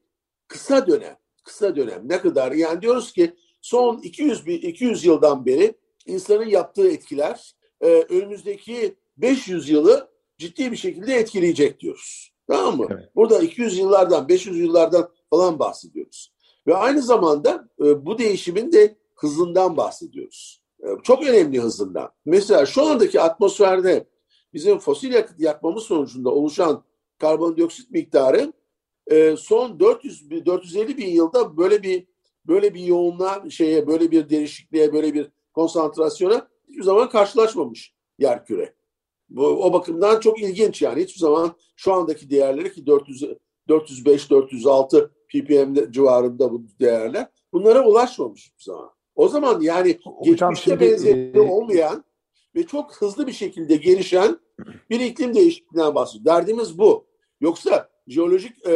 kısa 0.48 0.86
dönem. 0.86 1.16
Kısa 1.44 1.76
dönem 1.76 2.02
ne 2.04 2.20
kadar? 2.20 2.52
Yani 2.52 2.82
diyoruz 2.82 3.12
ki 3.12 3.34
son 3.60 3.98
200 3.98 4.46
200 4.46 5.04
yıldan 5.04 5.46
beri 5.46 5.74
insanın 6.06 6.46
yaptığı 6.46 6.90
etkiler 6.90 7.54
e, 7.80 7.86
önümüzdeki 7.88 8.94
500 9.16 9.68
yılı 9.68 10.09
ciddi 10.40 10.72
bir 10.72 10.76
şekilde 10.76 11.14
etkileyecek 11.14 11.80
diyoruz. 11.80 12.32
Tamam 12.46 12.76
mı? 12.76 12.86
Evet. 12.90 13.10
Burada 13.16 13.38
200 13.38 13.78
yıllardan, 13.78 14.28
500 14.28 14.58
yıllardan 14.58 15.10
falan 15.30 15.58
bahsediyoruz. 15.58 16.32
Ve 16.66 16.76
aynı 16.76 17.02
zamanda 17.02 17.68
e, 17.80 18.06
bu 18.06 18.18
değişimin 18.18 18.72
de 18.72 18.96
hızından 19.14 19.76
bahsediyoruz. 19.76 20.62
E, 20.82 20.86
çok 21.02 21.26
önemli 21.26 21.60
hızından. 21.60 22.10
Mesela 22.24 22.66
şu 22.66 22.86
andaki 22.86 23.20
atmosferde 23.20 24.06
bizim 24.54 24.78
fosil 24.78 25.12
yakıt 25.12 25.40
yakmamız 25.40 25.82
sonucunda 25.82 26.30
oluşan 26.30 26.84
karbondioksit 27.18 27.90
miktarı 27.90 28.52
e, 29.06 29.36
son 29.36 29.80
400 29.80 30.30
450 30.30 30.96
bin 30.98 31.08
yılda 31.08 31.56
böyle 31.56 31.82
bir 31.82 32.06
böyle 32.46 32.74
bir 32.74 32.80
yoğunluğa 32.80 33.50
şeye 33.50 33.86
böyle 33.86 34.10
bir 34.10 34.28
değişikliğe 34.28 34.92
böyle 34.92 35.14
bir 35.14 35.30
konsantrasyona 35.52 36.48
hiçbir 36.68 36.82
zaman 36.82 37.08
karşılaşmamış 37.08 37.94
yer 38.18 38.44
küre. 38.44 38.74
Bu, 39.30 39.46
o 39.46 39.72
bakımdan 39.72 40.20
çok 40.20 40.42
ilginç 40.42 40.82
yani 40.82 41.02
hiçbir 41.02 41.20
zaman 41.20 41.52
şu 41.76 41.92
andaki 41.92 42.30
değerleri 42.30 42.72
ki 42.72 42.86
400 42.86 43.24
405 43.68 44.30
406 44.30 45.10
ppm 45.28 45.90
civarında 45.90 46.52
bu 46.52 46.62
değerler 46.80 47.26
bunlara 47.52 47.86
ulaşmamış 47.86 48.46
hiçbir 48.46 48.62
zaman. 48.62 48.90
O 49.14 49.28
zaman 49.28 49.60
yani 49.60 49.98
Hocam 50.04 50.50
geçmişte 50.50 50.70
şimdi, 50.70 50.80
benzeri 50.80 51.32
e... 51.34 51.40
olmayan 51.40 52.04
ve 52.54 52.66
çok 52.66 52.96
hızlı 52.96 53.26
bir 53.26 53.32
şekilde 53.32 53.76
gelişen 53.76 54.38
bir 54.90 55.00
iklim 55.00 55.34
değişikliğinden 55.34 55.94
bahsediyoruz. 55.94 56.26
Derdimiz 56.26 56.78
bu. 56.78 57.06
Yoksa 57.40 57.88
jeolojik 58.08 58.66
e, 58.66 58.70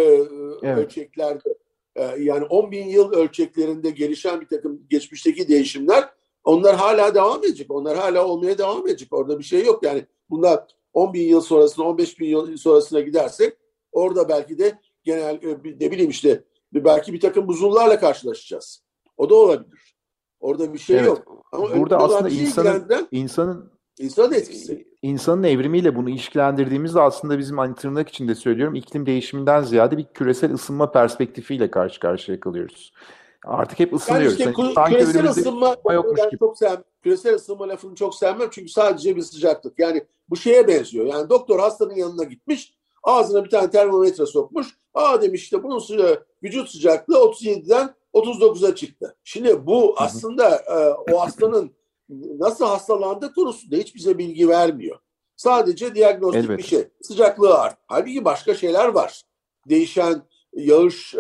evet. 0.62 0.78
ölçeklerde 0.78 1.54
e, 1.96 2.02
yani 2.18 2.44
10 2.44 2.70
bin 2.70 2.86
yıl 2.86 3.12
ölçeklerinde 3.12 3.90
gelişen 3.90 4.40
bir 4.40 4.46
takım 4.46 4.86
geçmişteki 4.90 5.48
değişimler 5.48 6.08
onlar 6.44 6.76
hala 6.76 7.14
devam 7.14 7.44
edecek. 7.44 7.70
Onlar 7.70 7.96
hala 7.96 8.26
olmaya 8.26 8.58
devam 8.58 8.86
edecek. 8.88 9.12
Orada 9.12 9.38
bir 9.38 9.44
şey 9.44 9.64
yok. 9.64 9.82
Yani 9.82 10.06
bunlar 10.30 10.66
10 10.92 11.12
bin 11.14 11.28
yıl 11.28 11.40
sonrasına 11.40 11.84
15 11.84 12.20
bin 12.20 12.28
yıl 12.28 12.56
sonrasına 12.56 13.00
gidersek 13.00 13.56
orada 13.92 14.28
belki 14.28 14.58
de 14.58 14.78
genel 15.04 15.34
e, 15.34 15.58
ne 15.80 15.90
bileyim 15.90 16.10
işte 16.10 16.44
belki 16.72 17.12
bir 17.12 17.20
takım 17.20 17.48
buzullarla 17.48 18.00
karşılaşacağız. 18.00 18.82
O 19.16 19.30
da 19.30 19.34
olabilir. 19.34 19.96
Orada 20.40 20.72
bir 20.72 20.78
şey 20.78 20.96
evet. 20.96 21.06
yok. 21.06 21.44
Ama 21.52 21.76
burada 21.76 21.98
aslında 21.98 22.30
şey 22.30 22.42
insanın 22.42 23.08
insanın 23.12 23.74
İnsan 23.98 24.32
etkisi. 24.32 24.88
İnsanın 25.02 25.42
evrimiyle 25.42 25.96
bunu 25.96 26.10
ilişkilendirdiğimizde 26.10 27.00
aslında 27.00 27.38
bizim 27.38 27.58
hani 27.58 27.74
tırnak 27.74 28.08
içinde 28.08 28.34
söylüyorum 28.34 28.74
iklim 28.74 29.06
değişiminden 29.06 29.62
ziyade 29.62 29.98
bir 29.98 30.06
küresel 30.14 30.54
ısınma 30.54 30.92
perspektifiyle 30.92 31.70
karşı 31.70 32.00
karşıya 32.00 32.40
kalıyoruz. 32.40 32.92
Artık 33.46 33.78
hep 33.78 33.94
ısınıyoruz. 33.94 34.40
Yani 34.40 34.50
işte 34.50 34.62
yani 34.76 34.88
küresel 34.88 35.28
ısınma 35.28 35.76
yokmuş 35.92 36.20
gibi. 36.30 36.38
çok 36.38 36.58
sevmem. 36.58 36.84
Küresel 37.02 37.34
ısınma 37.34 37.68
lafını 37.68 37.94
çok 37.94 38.14
sevmem 38.14 38.48
çünkü 38.50 38.68
sadece 38.68 39.16
bir 39.16 39.22
sıcaklık. 39.22 39.78
Yani 39.78 40.04
bu 40.28 40.36
şeye 40.36 40.68
benziyor. 40.68 41.06
Yani 41.06 41.28
doktor 41.28 41.60
hastanın 41.60 41.94
yanına 41.94 42.24
gitmiş, 42.24 42.74
ağzına 43.02 43.44
bir 43.44 43.50
tane 43.50 43.70
termometre 43.70 44.26
sokmuş. 44.26 44.66
Aa 44.94 45.22
demiş 45.22 45.42
işte 45.42 45.62
bunun 45.62 45.82
vücut 46.42 46.70
sıcaklığı 46.70 47.16
37'den 47.16 47.94
39'a 48.14 48.74
çıktı. 48.74 49.16
Şimdi 49.24 49.66
bu 49.66 49.94
aslında 49.96 50.56
e, 50.56 51.12
o 51.12 51.20
hastanın 51.20 51.70
nasıl 52.38 52.66
hastalandığı 52.66 53.34
konusunda 53.34 53.76
hiç 53.76 53.94
bize 53.94 54.18
bilgi 54.18 54.48
vermiyor. 54.48 54.98
Sadece 55.36 55.94
diagnostik 55.94 56.44
Elbette. 56.44 56.58
bir 56.58 56.68
şey. 56.68 56.88
Sıcaklığı 57.02 57.58
art. 57.58 57.78
Halbuki 57.86 58.24
başka 58.24 58.54
şeyler 58.54 58.88
var. 58.88 59.22
Değişen 59.68 60.22
yağış 60.56 61.14
e, 61.14 61.18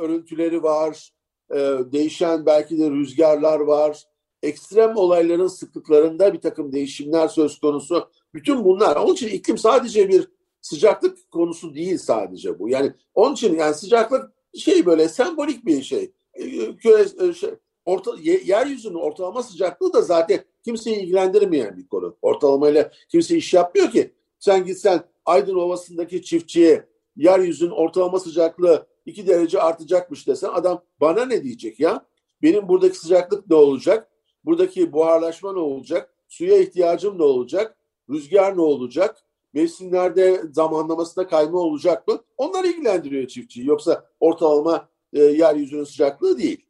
örüntüleri 0.00 0.62
var. 0.62 1.12
E, 1.50 1.56
değişen 1.92 2.46
belki 2.46 2.78
de 2.78 2.90
rüzgarlar 2.90 3.60
var. 3.60 4.02
Ekstrem 4.42 4.96
olayların 4.96 5.46
sıklıklarında 5.46 6.32
bir 6.32 6.40
takım 6.40 6.72
değişimler 6.72 7.28
söz 7.28 7.60
konusu. 7.60 8.08
Bütün 8.34 8.64
bunlar. 8.64 8.96
Onun 8.96 9.14
için 9.14 9.28
iklim 9.28 9.58
sadece 9.58 10.08
bir 10.08 10.28
sıcaklık 10.60 11.30
konusu 11.30 11.74
değil 11.74 11.98
sadece 11.98 12.58
bu. 12.58 12.68
Yani 12.68 12.92
onun 13.14 13.34
için 13.34 13.58
yani 13.58 13.74
sıcaklık 13.74 14.32
şey 14.58 14.86
böyle 14.86 15.08
sembolik 15.08 15.66
bir 15.66 15.82
şey. 15.82 16.12
E, 16.34 16.76
küre, 16.76 17.28
e, 17.28 17.32
şey 17.32 17.50
orta, 17.84 18.10
yeryüzünün 18.22 18.94
ortalama 18.94 19.42
sıcaklığı 19.42 19.92
da 19.92 20.02
zaten 20.02 20.44
kimseyi 20.64 20.96
ilgilendirmeyen 20.96 21.76
bir 21.76 21.88
konu. 21.88 22.16
Ortalamayla 22.22 22.90
kimse 23.08 23.36
iş 23.36 23.54
yapmıyor 23.54 23.90
ki. 23.90 24.12
Sen 24.38 24.64
gitsen 24.64 25.04
Aydın 25.24 25.54
Ovası'ndaki 25.54 26.22
çiftçiye 26.22 26.86
yeryüzünün 27.16 27.70
ortalama 27.70 28.18
sıcaklığı 28.18 28.86
2 29.06 29.26
derece 29.26 29.60
artacakmış 29.60 30.26
desen 30.26 30.50
adam 30.52 30.82
bana 31.00 31.24
ne 31.24 31.44
diyecek 31.44 31.80
ya? 31.80 32.06
Benim 32.42 32.68
buradaki 32.68 32.98
sıcaklık 32.98 33.50
ne 33.50 33.56
olacak? 33.56 34.08
Buradaki 34.44 34.92
buharlaşma 34.92 35.52
ne 35.52 35.58
olacak? 35.58 36.14
Suya 36.28 36.58
ihtiyacım 36.58 37.18
ne 37.18 37.22
olacak? 37.22 37.76
Rüzgar 38.10 38.56
ne 38.56 38.60
olacak? 38.60 39.16
Mevsimlerde 39.52 40.42
zamanlamasında 40.52 41.26
kayma 41.26 41.58
olacak 41.58 42.08
mı? 42.08 42.18
Onlar 42.36 42.64
ilgilendiriyor 42.64 43.26
çiftçiyi. 43.26 43.66
Yoksa 43.66 44.06
ortalama 44.20 44.88
e, 45.12 45.22
yeryüzünün 45.22 45.84
sıcaklığı 45.84 46.38
değil. 46.38 46.66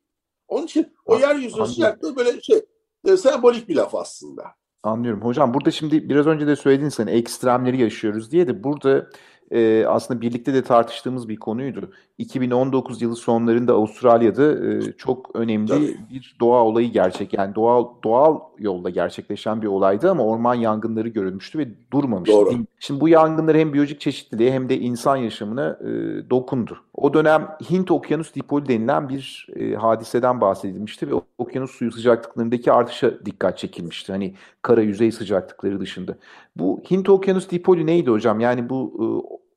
Onun 0.48 0.64
için 0.64 0.92
o 1.04 1.18
yeryüzünün 1.18 1.64
sıcaklığı 1.64 2.16
böyle 2.16 2.40
şey 2.40 2.60
e, 3.04 3.16
sembolik 3.16 3.68
bir 3.68 3.76
laf 3.76 3.94
aslında. 3.94 4.44
Anlıyorum. 4.82 5.20
Hocam 5.22 5.54
burada 5.54 5.70
şimdi 5.70 6.08
biraz 6.08 6.26
önce 6.26 6.46
de 6.46 6.56
söyledin 6.56 6.88
sen 6.88 7.06
ekstremleri 7.06 7.80
yaşıyoruz 7.80 8.30
diye 8.30 8.48
de 8.48 8.64
burada 8.64 9.10
e, 9.50 9.84
aslında 9.86 10.20
birlikte 10.20 10.54
de 10.54 10.62
tartıştığımız 10.62 11.28
bir 11.28 11.36
konuydu. 11.36 11.90
2019 12.18 13.02
yılı 13.02 13.16
sonlarında 13.16 13.72
Avustralya'da 13.72 14.66
e, 14.66 14.92
çok 14.92 15.36
önemli 15.36 15.68
Tabii. 15.68 15.96
bir 16.10 16.36
doğa 16.40 16.64
olayı 16.64 16.92
gerçek 16.92 17.32
yani 17.34 17.54
doğal 17.54 17.88
doğal 18.04 18.40
yolda 18.58 18.90
gerçekleşen 18.90 19.62
bir 19.62 19.66
olaydı 19.66 20.10
ama 20.10 20.24
orman 20.24 20.54
yangınları 20.54 21.08
görülmüştü 21.08 21.58
ve 21.58 21.68
durmamıştı. 21.92 22.36
Doğru. 22.36 22.50
Şimdi 22.78 23.00
bu 23.00 23.08
yangınlar 23.08 23.56
hem 23.56 23.72
biyolojik 23.72 24.00
çeşitliliğe 24.00 24.52
hem 24.52 24.68
de 24.68 24.78
insan 24.78 25.16
yaşamına 25.16 25.78
e, 25.80 25.90
dokundu. 26.30 26.78
O 26.96 27.14
dönem 27.14 27.56
Hint 27.70 27.90
Okyanus 27.90 28.34
Dipoli 28.34 28.68
denilen 28.68 29.08
bir 29.08 29.46
e, 29.56 29.74
hadiseden 29.74 30.40
bahsedilmişti 30.40 31.10
ve 31.10 31.14
okyanus 31.38 31.70
suyu 31.70 31.92
sıcaklıklarındaki 31.92 32.72
artışa 32.72 33.26
dikkat 33.26 33.58
çekilmişti. 33.58 34.12
Hani 34.12 34.34
kara 34.62 34.82
yüzey 34.82 35.12
sıcaklıkları 35.12 35.80
dışında. 35.80 36.16
Bu 36.56 36.82
Hint 36.90 37.08
Okyanus 37.08 37.50
Dipoli 37.50 37.86
neydi 37.86 38.10
hocam? 38.10 38.40
Yani 38.40 38.68
bu 38.68 38.92
e, 38.98 39.04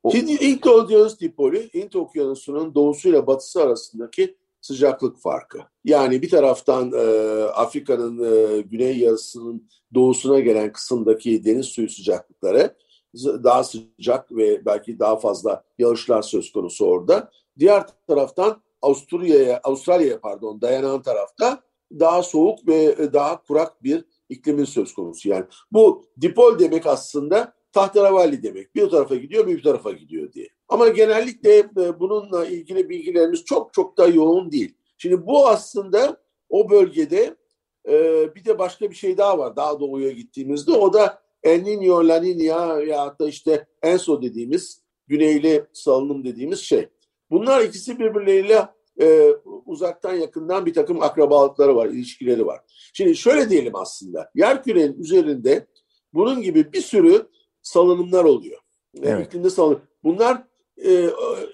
o... 0.03 0.13
Hint, 0.13 0.41
Hint 0.41 0.67
Okyanus 0.67 1.19
Dipoli, 1.19 1.69
Hint 1.74 1.96
Okyanusu'nun 1.96 2.75
doğusuyla 2.75 3.27
batısı 3.27 3.63
arasındaki 3.63 4.36
sıcaklık 4.62 5.19
farkı. 5.19 5.60
Yani 5.86 6.22
bir 6.22 6.29
taraftan 6.29 6.91
e, 6.91 7.03
Afrika'nın 7.43 8.24
e, 8.24 8.62
güney 8.62 8.98
yarısının 8.98 9.69
doğusuna 9.93 10.39
gelen 10.39 10.72
kısımdaki 10.72 11.46
deniz 11.46 11.65
suyu 11.65 11.89
sıcaklıkları 11.89 12.75
daha 13.16 13.63
sıcak 13.63 14.32
ve 14.32 14.66
belki 14.66 15.00
daha 15.00 15.16
fazla 15.16 15.63
yağışlar 15.78 16.22
söz 16.22 16.51
konusu 16.51 16.86
orada. 16.86 17.32
Diğer 17.60 17.84
taraftan 18.08 18.62
Avustralya'ya 18.82 19.60
Avustralya'ya 19.63 20.20
pardon 20.20 20.62
dayanan 20.62 21.01
tarafta 21.01 21.63
daha 21.92 22.24
soğuk 22.24 22.68
ve 22.68 23.13
daha 23.13 23.44
kurak 23.44 23.84
bir 23.84 24.06
iklimin 24.30 24.66
söz 24.66 24.94
konusu. 24.94 25.30
Yani 25.30 25.46
bu 25.72 26.06
dipol 26.22 26.60
demek 26.60 26.86
aslında 26.86 27.54
tahterevalli 27.72 28.44
demek. 28.44 28.75
Bir 28.75 28.89
tarafa 28.89 29.16
gidiyor 29.16 29.48
bir 29.48 29.63
tarafa 29.63 29.92
gidiyor 29.92 30.34
diye. 30.34 30.48
Ama 30.70 30.88
genellikle 30.88 31.58
e, 31.58 32.00
bununla 32.00 32.46
ilgili 32.46 32.89
bilgilerimiz 32.89 33.46
çok 33.46 33.74
çok 33.74 33.98
da 33.98 34.08
yoğun 34.08 34.51
değil. 34.51 34.75
Şimdi 34.98 35.28
bu 35.28 35.48
aslında 35.48 36.18
o 36.50 36.70
bölgede 36.70 37.36
e, 37.89 38.25
bir 38.36 38.46
de 38.46 38.60
başka 38.60 38.89
bir 38.89 38.96
şey 38.96 39.18
daha 39.18 39.38
var. 39.38 39.56
Daha 39.56 39.80
doğuya 39.80 40.12
gittiğimizde 40.12 40.72
o 40.72 40.94
da 40.94 41.22
El 41.43 41.63
Niño, 41.63 42.08
La 42.08 42.17
Niña 42.17 42.88
ya 42.88 43.15
da 43.19 43.27
işte 43.27 43.67
Enso 43.81 44.22
dediğimiz 44.22 44.81
güneyli 45.08 45.65
salınım 45.74 46.24
dediğimiz 46.24 46.60
şey. 46.60 46.89
Bunlar 47.31 47.62
ikisi 47.62 48.00
birbirleriyle 48.00 48.67
e, 49.01 49.29
uzaktan 49.65 50.15
yakından 50.15 50.65
bir 50.65 50.74
takım 50.74 51.01
akrabalıkları 51.01 51.75
var, 51.75 51.88
ilişkileri 51.88 52.46
var. 52.46 52.62
Şimdi 52.93 53.15
şöyle 53.15 53.50
diyelim 53.50 53.75
aslında. 53.75 54.31
Yer 54.36 54.63
kürenin 54.63 55.00
üzerinde 55.00 55.67
bunun 56.13 56.41
gibi 56.41 56.74
bir 56.74 56.81
sürü 56.81 57.27
salınımlar 57.62 58.24
oluyor. 58.24 58.62
Evet. 59.03 59.27
İklimde 59.27 59.50
salınım. 59.50 59.81
Bunlar 60.03 60.43
e, 60.86 61.10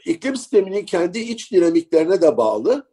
iklim 0.06 0.36
sisteminin 0.36 0.86
kendi 0.86 1.20
iç 1.20 1.52
dinamiklerine 1.52 2.22
de 2.22 2.38
bağlı. 2.38 2.88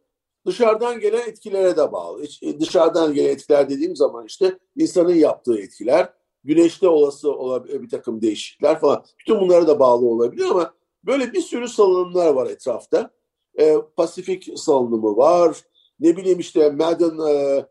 Dışarıdan 0.47 1.01
gelen 1.01 1.29
etkilere 1.29 1.77
de 1.77 1.93
bağlı. 1.93 2.25
E, 2.43 2.61
dışarıdan 2.61 3.15
gelen 3.15 3.31
etkiler 3.31 3.71
dediğim 3.71 3.97
zaman 3.97 4.27
işte 4.27 4.59
insanın 4.77 5.15
yaptığı 5.15 5.59
etkiler, 5.59 6.13
güneşte 6.45 6.89
olası 6.89 7.33
olabilir 7.33 7.83
bir 7.83 7.89
takım 7.89 8.23
değişiklikler 8.23 8.81
falan. 8.81 9.05
Bütün 9.21 9.41
bunlara 9.41 9.67
da 9.67 9.79
bağlı 9.79 10.07
olabilir 10.07 10.45
ama 10.51 10.75
böyle 11.05 11.33
bir 11.33 11.41
sürü 11.41 11.69
salınımlar 11.69 12.35
var 12.35 12.47
etrafta. 12.47 13.11
E, 13.59 13.77
Pasifik 13.97 14.59
salınımı 14.59 15.17
var. 15.17 15.57
Ne 16.01 16.17
bileyim 16.17 16.39
işte 16.39 16.71
Madden 16.71 17.29
e, 17.29 17.67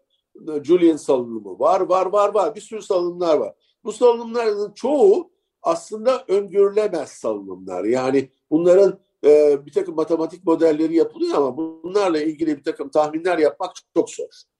Julian 0.64 0.98
salınımı 0.98 1.60
var, 1.60 1.82
var, 1.82 2.06
var, 2.06 2.34
var. 2.34 2.56
Bir 2.56 2.62
sürü 2.62 2.82
salınımlar 2.82 3.38
var. 3.38 3.54
Bu 3.84 3.92
salınımların 3.92 4.72
çoğu 4.74 5.32
aslında 5.62 6.26
öngörülemez 6.28 7.10
salınımlar. 7.10 7.84
Yani 7.84 8.30
bunların 8.52 9.00
e, 9.26 9.60
bir 9.66 9.72
takım 9.72 9.96
matematik 9.96 10.46
modelleri 10.46 10.96
yapılıyor 10.96 11.38
ama 11.38 11.58
bunlarla 11.58 12.22
ilgili 12.22 12.58
bir 12.58 12.64
takım 12.64 12.90
tahminler 12.90 13.38
yapmak 13.38 13.72
çok 13.94 14.10
zor. 14.10 14.51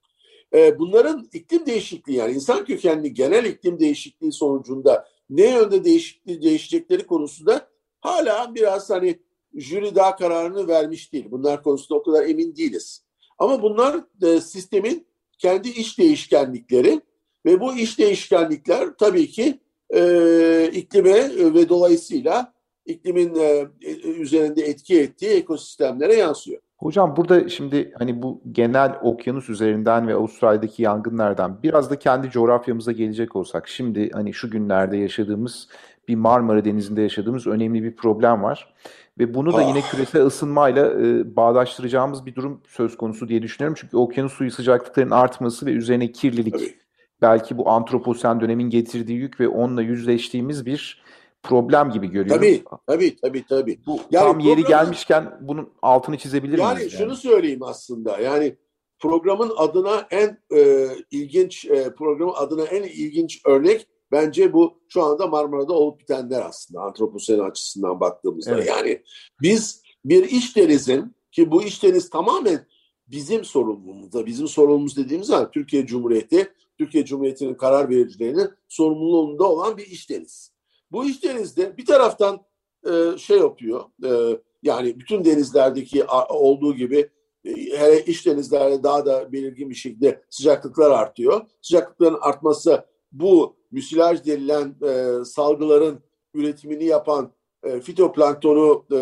E, 0.54 0.80
bunların 0.80 1.30
iklim 1.34 1.66
değişikliği 1.66 2.18
yani 2.18 2.34
insan 2.34 2.66
kökenli 2.66 3.14
genel 3.14 3.46
iklim 3.46 3.80
değişikliği 3.80 4.32
sonucunda 4.32 5.08
ne 5.30 5.50
yönde 5.50 5.84
değişikliği 5.84 6.42
değişecekleri 6.42 7.08
konusunda 7.08 7.68
hala 8.02 8.56
biraz 8.56 8.90
hani 8.90 9.20
jüri 9.56 9.96
daha 9.96 10.16
kararını 10.16 10.68
vermiş 10.68 11.14
değil. 11.14 11.26
Bunlar 11.32 11.64
konusunda 11.64 12.00
o 12.00 12.04
kadar 12.04 12.26
emin 12.26 12.56
değiliz. 12.56 13.04
Ama 13.38 13.62
bunlar 13.62 14.04
e, 14.24 14.42
sistemin 14.42 15.08
kendi 15.38 15.70
iş 15.70 16.00
değişkenlikleri 16.00 17.02
ve 17.46 17.60
bu 17.60 17.76
iş 17.76 18.00
değişkenlikler 18.00 18.90
tabii 19.00 19.28
ki 19.28 19.60
e, 19.90 20.72
iklime 20.74 21.30
ve 21.54 21.70
dolayısıyla 21.70 22.54
iklimin 22.86 23.36
e, 23.36 23.68
üzerinde 24.04 24.62
etki 24.62 25.00
ettiği 25.00 25.30
ekosistemlere 25.30 26.16
yansıyor. 26.16 26.62
Hocam 26.82 27.16
burada 27.18 27.50
şimdi 27.50 27.94
hani 28.00 28.22
bu 28.22 28.42
genel 28.52 29.00
okyanus 29.02 29.50
üzerinden 29.50 30.08
ve 30.08 30.16
Avustralya'daki 30.16 30.84
yangınlardan 30.84 31.64
biraz 31.64 31.90
da 31.90 32.00
kendi 32.00 32.30
coğrafyamıza 32.30 32.92
gelecek 32.92 33.36
olsak 33.36 33.68
şimdi 33.68 34.12
hani 34.14 34.34
şu 34.34 34.50
günlerde 34.50 34.98
yaşadığımız 34.98 35.68
bir 36.08 36.16
Marmara 36.16 36.66
Denizi'nde 36.66 37.02
yaşadığımız 37.02 37.48
önemli 37.48 37.84
bir 37.84 37.96
problem 37.96 38.44
var. 38.44 38.74
Ve 39.20 39.34
bunu 39.34 39.54
da 39.54 39.58
ah. 39.58 39.68
yine 39.68 39.82
küresel 39.82 40.26
ısınmayla 40.26 40.86
e, 40.86 41.36
bağdaştıracağımız 41.36 42.26
bir 42.26 42.36
durum 42.36 42.62
söz 42.68 42.98
konusu 42.98 43.28
diye 43.28 43.42
düşünüyorum. 43.42 43.78
Çünkü 43.80 43.98
okyanus 43.98 44.34
suyu 44.34 44.52
sıcaklıklarının 44.52 45.12
artması 45.12 45.66
ve 45.66 45.72
üzerine 45.72 46.12
kirlilik 46.12 46.54
Tabii. 46.54 46.76
belki 47.22 47.58
bu 47.58 47.70
antroposen 47.70 48.42
dönemin 48.42 48.70
getirdiği 48.70 49.18
yük 49.18 49.40
ve 49.40 49.48
onunla 49.48 49.82
yüzleştiğimiz 49.82 50.66
bir 50.66 51.04
problem 51.44 51.92
gibi 51.92 52.08
görüyorum. 52.08 52.42
Tabii, 52.42 52.64
tabii, 52.88 53.16
tabii, 53.16 53.46
tabii. 53.46 53.80
Bu 53.86 54.00
yani 54.12 54.28
tam 54.28 54.40
yeri 54.40 54.64
gelmişken 54.64 55.38
bunun 55.42 55.70
altını 55.82 56.18
çizebilir 56.18 56.58
yani 56.58 56.78
miyiz? 56.78 56.94
Yani 56.94 57.04
şunu 57.04 57.16
söyleyeyim 57.16 57.64
aslında. 57.64 58.20
Yani 58.20 58.56
programın 59.00 59.52
adına 59.58 60.08
en 60.12 60.38
e, 60.56 60.88
ilginç 61.12 61.66
e, 61.66 61.96
programın 61.96 62.34
adına 62.36 62.64
en 62.64 62.84
ilginç 62.84 63.42
örnek 63.46 63.88
bence 64.12 64.54
bu 64.54 64.80
şu 64.88 65.04
anda 65.04 65.28
Marmara'da 65.28 65.74
olup 65.74 66.00
bitenler 66.00 66.42
aslında 66.42 66.82
antroposen 66.82 67.40
açısından 67.40 68.00
baktığımızda. 68.00 68.56
Evet. 68.56 68.68
Yani 68.68 69.02
biz 69.42 69.82
bir 70.06 70.24
iş 70.24 70.56
denizin 70.56 71.16
ki 71.32 71.52
bu 71.52 71.64
iş 71.64 71.84
deniz 71.84 72.10
tamamen 72.10 72.66
bizim 73.08 73.46
sorumluluğumuzda, 73.46 74.26
bizim 74.26 74.48
sorumluluğumuz 74.48 74.98
dediğimiz 74.98 75.28
zaman 75.28 75.52
Türkiye 75.52 75.86
Cumhuriyeti, 75.86 76.54
Türkiye 76.78 77.06
Cumhuriyeti'nin 77.06 77.54
karar 77.54 77.90
vericilerinin 77.90 78.50
sorumluluğunda 78.70 79.44
olan 79.44 79.78
bir 79.78 79.86
iş 79.86 80.10
deniz. 80.10 80.52
Bu 80.92 81.06
iş 81.06 81.24
denizde 81.24 81.78
bir 81.78 81.86
taraftan 81.86 82.40
e, 82.86 83.18
şey 83.18 83.38
yapıyor, 83.38 83.84
e, 84.04 84.40
yani 84.64 85.00
bütün 85.00 85.26
denizlerdeki 85.26 86.06
olduğu 86.30 86.76
gibi 86.76 87.10
e, 87.46 87.52
hele 87.52 88.06
iç 88.06 88.26
denizlerde 88.26 88.84
daha 88.84 89.06
da 89.06 89.32
belirgin 89.32 89.70
bir 89.70 89.76
şekilde 89.76 90.24
sıcaklıklar 90.30 90.92
artıyor. 90.92 91.42
Sıcaklıkların 91.62 92.18
artması 92.22 92.86
bu 93.12 93.56
müsilaj 93.72 94.26
denilen 94.26 94.76
e, 94.84 95.26
salgıların 95.26 96.00
üretimini 96.34 96.86
yapan 96.86 97.34
e, 97.64 97.80
fitoplanktonu 97.80 98.86
e, 98.92 99.00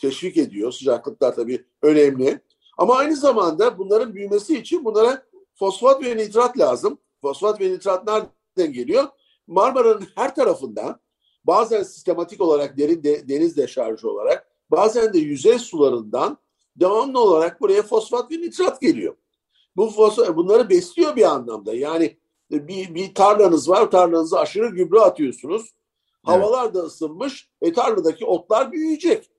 teşvik 0.00 0.36
ediyor. 0.36 0.72
Sıcaklıklar 0.72 1.34
tabii 1.34 1.64
önemli. 1.82 2.40
Ama 2.78 2.96
aynı 2.96 3.16
zamanda 3.16 3.78
bunların 3.78 4.14
büyümesi 4.14 4.58
için 4.58 4.84
bunlara 4.84 5.22
fosfat 5.54 6.04
ve 6.04 6.16
nitrat 6.16 6.58
lazım. 6.58 6.98
Fosfat 7.22 7.60
ve 7.60 7.70
nitrat 7.70 8.06
nereden 8.06 8.72
geliyor? 8.72 9.04
Marmara'nın 9.46 10.06
her 10.14 10.34
tarafından 10.34 11.00
bazen 11.48 11.82
sistematik 11.82 12.40
olarak 12.40 12.78
derin 12.78 13.02
de, 13.02 13.28
deniz 13.28 13.56
deşarjı 13.56 14.10
olarak 14.10 14.48
bazen 14.70 15.12
de 15.12 15.18
yüzey 15.18 15.58
sularından 15.58 16.38
devamlı 16.76 17.20
olarak 17.20 17.60
buraya 17.60 17.82
fosfat 17.82 18.30
ve 18.30 18.34
nitrat 18.34 18.80
geliyor. 18.80 19.16
Bu 19.76 19.90
fosfat, 19.90 20.36
bunları 20.36 20.70
besliyor 20.70 21.16
bir 21.16 21.22
anlamda. 21.22 21.74
Yani 21.74 22.18
bir, 22.50 22.94
bir 22.94 23.14
tarlanız 23.14 23.68
var, 23.68 23.90
tarlanıza 23.90 24.38
aşırı 24.38 24.68
gübre 24.68 25.00
atıyorsunuz. 25.00 25.74
Havalar 26.22 26.64
evet. 26.64 26.74
da 26.74 26.80
ısınmış, 26.80 27.50
e, 27.62 27.72
tarladaki 27.72 28.24
otlar 28.24 28.72
büyüyecek. 28.72 29.30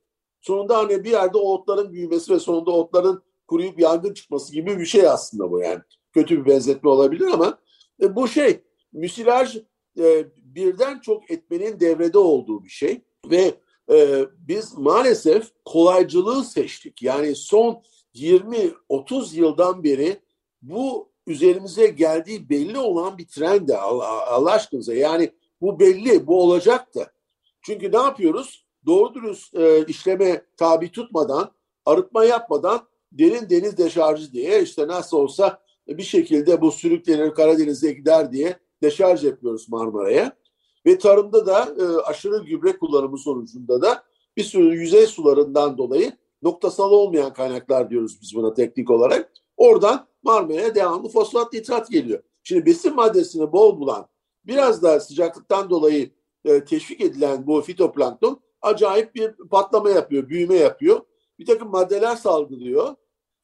Sonunda 0.42 0.78
hani 0.78 1.04
bir 1.04 1.12
yerde 1.12 1.38
o 1.38 1.54
otların 1.54 1.94
büyümesi 1.94 2.34
ve 2.34 2.40
sonunda 2.40 2.72
otların 2.72 3.24
kuruyup 3.48 3.80
yangın 3.80 4.14
çıkması 4.14 4.54
gibi 4.54 4.80
bir 4.80 4.86
şey 4.86 5.08
aslında 5.08 5.52
bu 5.52 5.60
yani. 5.60 5.80
Kötü 6.14 6.40
bir 6.40 6.46
benzetme 6.46 6.90
olabilir 6.90 7.28
ama 7.34 7.60
e, 8.02 8.16
bu 8.16 8.28
şey 8.28 8.64
müsilaj 8.94 9.58
e, 10.00 10.26
birden 10.56 11.00
çok 11.00 11.32
etmenin 11.32 11.80
devrede 11.80 12.18
olduğu 12.18 12.64
bir 12.64 12.70
şey 12.70 13.02
ve 13.26 13.54
e, 13.92 14.26
biz 14.38 14.78
maalesef 14.78 15.52
kolaycılığı 15.66 16.44
seçtik. 16.44 17.02
Yani 17.02 17.36
son 17.36 17.84
20-30 18.16 19.36
yıldan 19.36 19.84
beri 19.84 20.20
bu 20.62 21.10
üzerimize 21.28 21.88
geldiği 21.88 22.50
belli 22.50 22.78
olan 22.78 23.18
bir 23.18 23.28
trend 23.28 23.70
Allah, 23.70 24.28
Allah 24.28 24.52
aşkınıza. 24.52 24.94
Yani 24.94 25.32
bu 25.62 25.80
belli, 25.80 26.28
bu 26.28 26.42
olacaktı. 26.42 27.14
Çünkü 27.62 27.92
ne 27.92 27.98
yapıyoruz? 27.98 28.66
Doğru 28.86 29.14
dürüst 29.14 29.56
e, 29.56 29.86
işleme 29.86 30.46
tabi 30.58 30.92
tutmadan, 30.92 31.52
arıtma 31.86 32.26
yapmadan 32.26 32.88
derin 33.12 33.50
deniz 33.50 33.78
deşarjı 33.78 34.32
diye 34.32 34.62
işte 34.62 34.88
nasıl 34.88 35.18
olsa 35.18 35.62
bir 35.88 36.04
şekilde 36.04 36.62
bu 36.62 36.72
sürüklenir 36.72 37.32
Karadeniz'e 37.32 37.92
gider 37.92 38.32
diye 38.32 38.60
deşarj 38.84 39.24
yapıyoruz 39.24 39.70
Marmara'ya. 39.70 40.38
Ve 40.86 40.98
tarımda 40.98 41.46
da 41.46 41.76
e, 41.80 41.84
aşırı 42.02 42.44
gübre 42.44 42.78
kullanımı 42.78 43.18
sonucunda 43.18 43.82
da 43.82 44.04
bir 44.38 44.44
sürü 44.44 44.80
yüzey 44.80 45.08
sularından 45.08 45.78
dolayı 45.78 46.12
noktasal 46.42 46.92
olmayan 46.92 47.34
kaynaklar 47.34 47.90
diyoruz 47.90 48.18
biz 48.22 48.36
buna 48.36 48.54
teknik 48.54 48.90
olarak. 48.90 49.32
Oradan 49.58 50.08
Marmara'ya 50.24 50.76
devamlı 50.76 51.10
fosfat 51.10 51.54
nitrat 51.54 51.92
geliyor. 51.92 52.24
Şimdi 52.44 52.66
besin 52.66 52.96
maddesini 52.96 53.52
bol 53.52 53.80
bulan 53.80 54.08
biraz 54.46 54.84
da 54.84 55.00
sıcaklıktan 55.00 55.70
dolayı 55.70 56.12
e, 56.46 56.64
teşvik 56.64 57.02
edilen 57.02 57.48
bu 57.48 57.62
fitoplankton 57.62 58.42
acayip 58.62 59.16
bir 59.16 59.36
patlama 59.36 59.90
yapıyor, 59.90 60.30
büyüme 60.30 60.56
yapıyor. 60.56 61.02
Bir 61.40 61.46
takım 61.46 61.70
maddeler 61.70 62.16
salgılıyor 62.16 62.96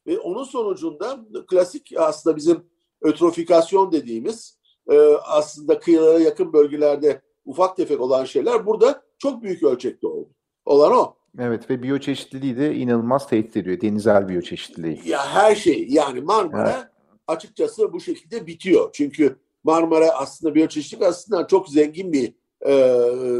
ve 0.07 0.19
onun 0.19 0.43
sonucunda 0.43 1.25
klasik 1.47 1.93
aslında 1.97 2.35
bizim 2.35 2.63
ötrofikasyon 3.01 3.91
dediğimiz 3.91 4.54
e, 4.91 4.97
aslında 5.25 5.79
kıyılara 5.79 6.19
yakın 6.19 6.53
bölgelerde 6.53 7.21
ufak 7.45 7.77
tefek 7.77 8.01
olan 8.01 8.25
şeyler 8.25 8.65
burada 8.65 9.01
çok 9.17 9.43
büyük 9.43 9.63
ölçekte 9.63 10.07
oldu. 10.07 10.29
Olan 10.65 10.91
o. 10.91 11.15
Evet 11.39 11.69
ve 11.69 11.83
biyoçeşitliliği 11.83 12.57
de 12.57 12.75
inanılmaz 12.75 13.27
tehdit 13.27 13.57
ediyor. 13.57 13.81
Denizel 13.81 14.29
biyoçeşitliliği. 14.29 15.01
Ya 15.05 15.27
her 15.27 15.55
şey 15.55 15.87
yani 15.89 16.21
Marmara 16.21 16.75
evet. 16.77 16.87
açıkçası 17.27 17.93
bu 17.93 17.99
şekilde 17.99 18.47
bitiyor. 18.47 18.89
Çünkü 18.93 19.35
Marmara 19.63 20.09
aslında 20.09 20.55
biyoçeşitlik 20.55 21.01
aslında 21.01 21.47
çok 21.47 21.69
zengin 21.69 22.13
bir 22.13 22.33
e, 22.65 22.73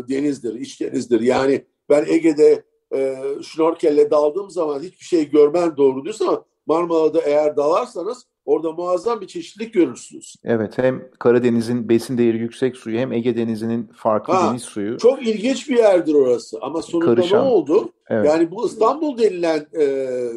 denizdir, 0.10 0.56
iç 0.56 0.82
denizdir. 0.82 1.22
Yani 1.22 1.66
ben 1.90 2.06
Ege'de 2.08 2.64
e, 2.96 3.18
şnorkelle 3.44 4.12
daldığım 4.12 4.50
zaman 4.50 4.80
hiçbir 4.80 5.06
şey 5.06 5.30
görmem 5.30 5.78
doğru 5.78 6.04
diyorsa 6.04 6.26
ama 6.28 6.46
Marmara'da 6.66 7.22
eğer 7.22 7.58
dalarsanız 7.58 8.26
Orada 8.46 8.72
muazzam 8.72 9.22
bir 9.22 9.28
çeşitlilik 9.28 9.74
görürsünüz. 9.74 10.36
Evet 10.44 10.78
hem 10.78 11.10
Karadeniz'in 11.20 11.90
besin 11.90 12.18
değeri 12.18 12.38
yüksek 12.38 12.78
suyu 12.78 12.98
hem 12.98 13.14
Ege 13.14 13.38
Denizi'nin 13.38 13.88
farklı 13.96 14.34
ha, 14.34 14.50
deniz 14.50 14.62
suyu. 14.62 14.98
Çok 14.98 15.28
ilginç 15.28 15.70
bir 15.70 15.78
yerdir 15.78 16.14
orası 16.14 16.58
ama 16.62 16.82
sonunda 16.82 17.16
Karışan, 17.16 17.46
ne 17.46 17.50
oldu? 17.50 17.90
Evet. 18.10 18.26
Yani 18.26 18.52
bu 18.52 18.68
İstanbul 18.68 19.18
denilen 19.18 19.68
e, 19.74 19.84
e, 19.84 20.30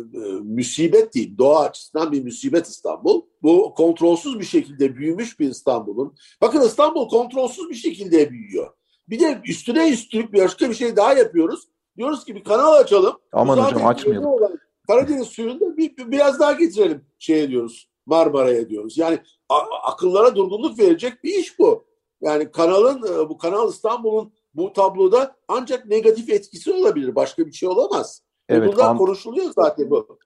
müsibet 0.43 1.15
değil, 1.15 1.39
doğa 1.39 1.61
açısından 1.61 2.13
bir 2.13 2.23
müsibet 2.25 2.67
İstanbul. 2.67 3.23
Bu 3.43 3.75
kontrolsüz 3.75 4.41
bir 4.41 4.45
şekilde 4.45 4.97
büyümüş 4.97 5.41
bir 5.41 5.51
İstanbul'un. 5.51 6.15
Bakın 6.41 6.61
İstanbul 6.61 7.09
kontrolsüz 7.09 7.69
bir 7.71 7.75
şekilde 7.75 8.31
büyüyor. 8.31 8.69
Bir 9.09 9.21
de 9.21 9.41
üstüne 9.45 9.91
üstlük 9.91 10.33
bir 10.33 10.43
başka 10.43 10.71
bir 10.71 10.75
şey 10.75 10.97
daha 10.97 11.13
yapıyoruz. 11.13 11.69
Diyoruz 11.97 12.25
ki 12.25 12.35
bir 12.35 12.45
kanal 12.45 12.73
açalım. 12.73 13.17
Aman 13.33 13.59
hocam 13.59 13.87
açmayalım. 13.87 14.59
Karadeniz 14.87 15.27
suyunu 15.27 15.61
da 15.61 15.77
bir, 15.77 15.97
biraz 15.97 16.41
daha 16.41 16.53
getirelim 16.53 17.05
şeye 17.19 17.49
diyoruz. 17.49 17.88
Marmara'ya 18.09 18.69
diyoruz. 18.69 18.99
Yani 18.99 19.19
akıllara 19.85 20.37
durgunluk 20.37 20.79
verecek 20.79 21.25
bir 21.25 21.35
iş 21.35 21.59
bu. 21.59 21.85
Yani 22.21 22.51
kanalın 22.51 23.03
e, 23.03 23.29
bu 23.29 23.39
Kanal 23.39 23.69
İstanbul'un 23.69 24.33
bu 24.55 24.73
tabloda 24.73 25.37
ancak 25.49 25.87
negatif 25.87 26.31
etkisi 26.31 26.73
olabilir. 26.73 27.15
Başka 27.15 27.47
bir 27.47 27.53
şey 27.53 27.69
olamaz. 27.69 28.23
Evet, 28.49 28.73
Bunlar 28.73 28.89
an... 28.89 28.99
konuşuluyor 28.99 29.53
zaten 29.55 29.91
bu. 29.91 30.19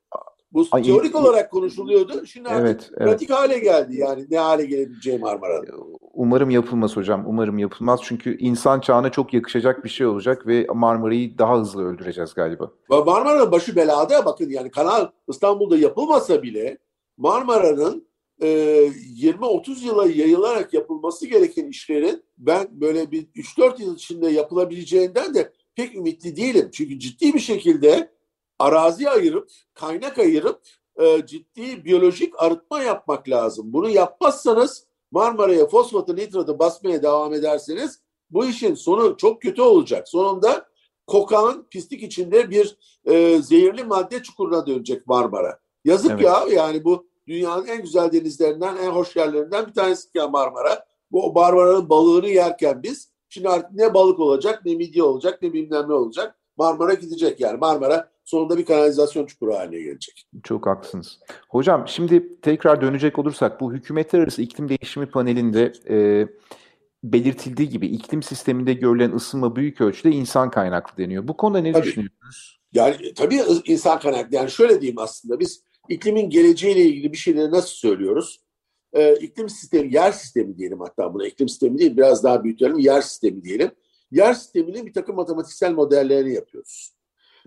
Bu 0.53 0.67
Ay, 0.73 0.83
teorik 0.83 1.15
olarak 1.15 1.51
konuşuluyordu. 1.51 2.27
Şimdi 2.27 2.49
artık 2.49 2.67
evet, 2.67 2.91
pratik 2.99 3.31
evet. 3.31 3.41
hale 3.41 3.59
geldi. 3.59 3.97
Yani 3.97 4.27
ne 4.31 4.39
hale 4.39 4.65
gelebileceği 4.65 5.19
Marmara'da. 5.19 5.67
Umarım 6.15 6.51
yapılmaz 6.51 6.97
hocam. 6.97 7.25
Umarım 7.27 7.59
yapılmaz. 7.59 8.01
Çünkü 8.03 8.39
insan 8.39 8.81
çağına 8.81 9.11
çok 9.11 9.35
yakışacak 9.35 9.85
bir 9.85 9.89
şey 9.89 10.07
olacak 10.07 10.47
ve 10.47 10.67
Marmara'yı 10.75 11.39
daha 11.39 11.59
hızlı 11.59 11.85
öldüreceğiz 11.85 12.35
galiba. 12.35 12.71
Marmara'nın 12.89 13.53
başı 13.53 13.77
belada. 13.77 14.25
Bakın 14.25 14.51
yani 14.51 14.71
kanal 14.71 15.07
İstanbul'da 15.29 15.77
yapılmasa 15.77 16.43
bile 16.43 16.79
Marmara'nın 17.17 18.09
20-30 18.41 19.85
yıla 19.85 20.07
yayılarak 20.07 20.75
yapılması 20.75 21.27
gereken 21.27 21.67
işlerin 21.67 22.25
ben 22.39 22.81
böyle 22.81 23.11
bir 23.11 23.23
3-4 23.27 23.83
yıl 23.83 23.97
içinde 23.97 24.31
yapılabileceğinden 24.31 25.35
de 25.35 25.53
pek 25.75 25.95
ümitli 25.95 26.37
değilim. 26.37 26.71
Çünkü 26.73 26.99
ciddi 26.99 27.35
bir 27.35 27.41
şekilde 27.41 28.13
arazi 28.59 29.11
ayırıp, 29.11 29.51
kaynak 29.75 30.19
ayırıp 30.19 30.61
e, 31.01 31.27
ciddi 31.27 31.85
biyolojik 31.85 32.43
arıtma 32.43 32.83
yapmak 32.83 33.29
lazım. 33.29 33.73
Bunu 33.73 33.91
yapmazsanız 33.91 34.87
Marmara'ya 35.11 35.67
fosfatı, 35.67 36.17
nitratı 36.17 36.59
basmaya 36.59 37.03
devam 37.03 37.35
ederseniz 37.35 38.01
bu 38.31 38.47
işin 38.47 38.75
sonu 38.75 39.17
çok 39.17 39.43
kötü 39.43 39.63
olacak. 39.63 40.09
Sonunda 40.09 40.69
kokan 41.07 41.67
pislik 41.71 42.03
içinde 42.03 42.51
bir 42.51 42.77
e, 43.05 43.43
zehirli 43.43 43.85
madde 43.85 44.23
çukuruna 44.23 44.67
dönecek 44.67 45.07
Marmara. 45.07 45.62
Yazık 45.85 46.11
evet. 46.11 46.25
ya 46.25 46.45
yani 46.51 46.85
bu 46.85 47.07
dünyanın 47.29 47.67
en 47.67 47.83
güzel 47.83 48.13
denizlerinden, 48.13 48.77
en 48.77 48.91
hoş 48.91 49.17
yerlerinden 49.17 49.67
bir 49.67 49.73
tanesi 49.73 50.09
ya 50.15 50.29
Marmara. 50.29 50.87
Bu 51.11 51.33
Marmara'nın 51.33 51.89
balığını 51.89 52.29
yerken 52.29 52.83
biz 52.83 53.13
şimdi 53.29 53.49
artık 53.49 53.73
ne 53.73 53.95
balık 53.95 54.21
olacak, 54.21 54.63
ne 54.65 54.75
midye 54.75 55.03
olacak, 55.03 55.43
ne 55.43 55.53
bilmem 55.53 55.89
ne 55.89 55.95
olacak. 55.95 56.39
Marmara 56.57 56.95
gidecek 56.95 57.41
yani. 57.41 57.59
Marmara 57.59 58.11
sonunda 58.25 58.59
bir 58.59 58.65
kanalizasyon 58.65 59.27
çukuru 59.27 59.55
haline 59.55 59.83
gelecek. 59.83 60.27
Çok 60.43 60.67
haklısınız. 60.67 61.19
Hocam 61.49 61.85
şimdi 61.89 62.41
tekrar 62.41 62.81
dönecek 62.81 63.19
olursak 63.19 63.61
bu 63.61 63.73
hükümetler 63.73 64.21
arası 64.21 64.43
iklim 64.43 64.69
değişimi 64.69 65.07
panelinde 65.07 65.73
e, 65.89 66.29
belirtildiği 67.05 67.69
gibi 67.69 67.87
iklim 67.87 68.23
sisteminde 68.23 68.75
görülen 68.75 69.13
ısınma 69.13 69.57
büyük 69.57 69.81
ölçüde 69.81 70.11
insan 70.11 70.51
kaynaklı 70.51 71.05
deniyor. 71.05 71.29
Bu 71.29 71.37
konuda 71.37 71.59
ne 71.59 71.73
tabii, 71.73 71.83
düşünüyorsunuz? 71.83 72.61
Yani 72.73 73.15
tabii 73.15 73.41
insan 73.65 74.01
kaynaklı. 74.01 74.37
Yani 74.37 74.51
şöyle 74.51 74.81
diyeyim 74.81 74.99
aslında 74.99 75.41
biz 75.41 75.65
iklimin 75.89 76.31
geleceğiyle 76.31 76.83
ilgili 76.83 77.13
bir 77.13 77.17
şeyleri 77.17 77.51
nasıl 77.51 77.75
söylüyoruz? 77.75 78.41
Ee, 78.93 79.15
iklim 79.15 79.49
sistemi, 79.49 79.95
yer 79.95 80.13
sistemi 80.13 80.59
diyelim 80.59 80.81
hatta 80.81 81.15
buna 81.15 81.27
iklim 81.27 81.49
sistemi 81.49 81.79
değil 81.79 81.97
biraz 81.97 82.25
daha 82.25 82.45
büyütelim 82.45 82.79
yer 82.79 83.01
sistemi 83.01 83.45
diyelim. 83.45 83.71
Yer 84.11 84.35
sisteminin 84.35 84.87
bir 84.87 84.93
takım 84.93 85.17
matematiksel 85.17 85.73
modellerini 85.73 86.35
yapıyoruz. 86.35 86.95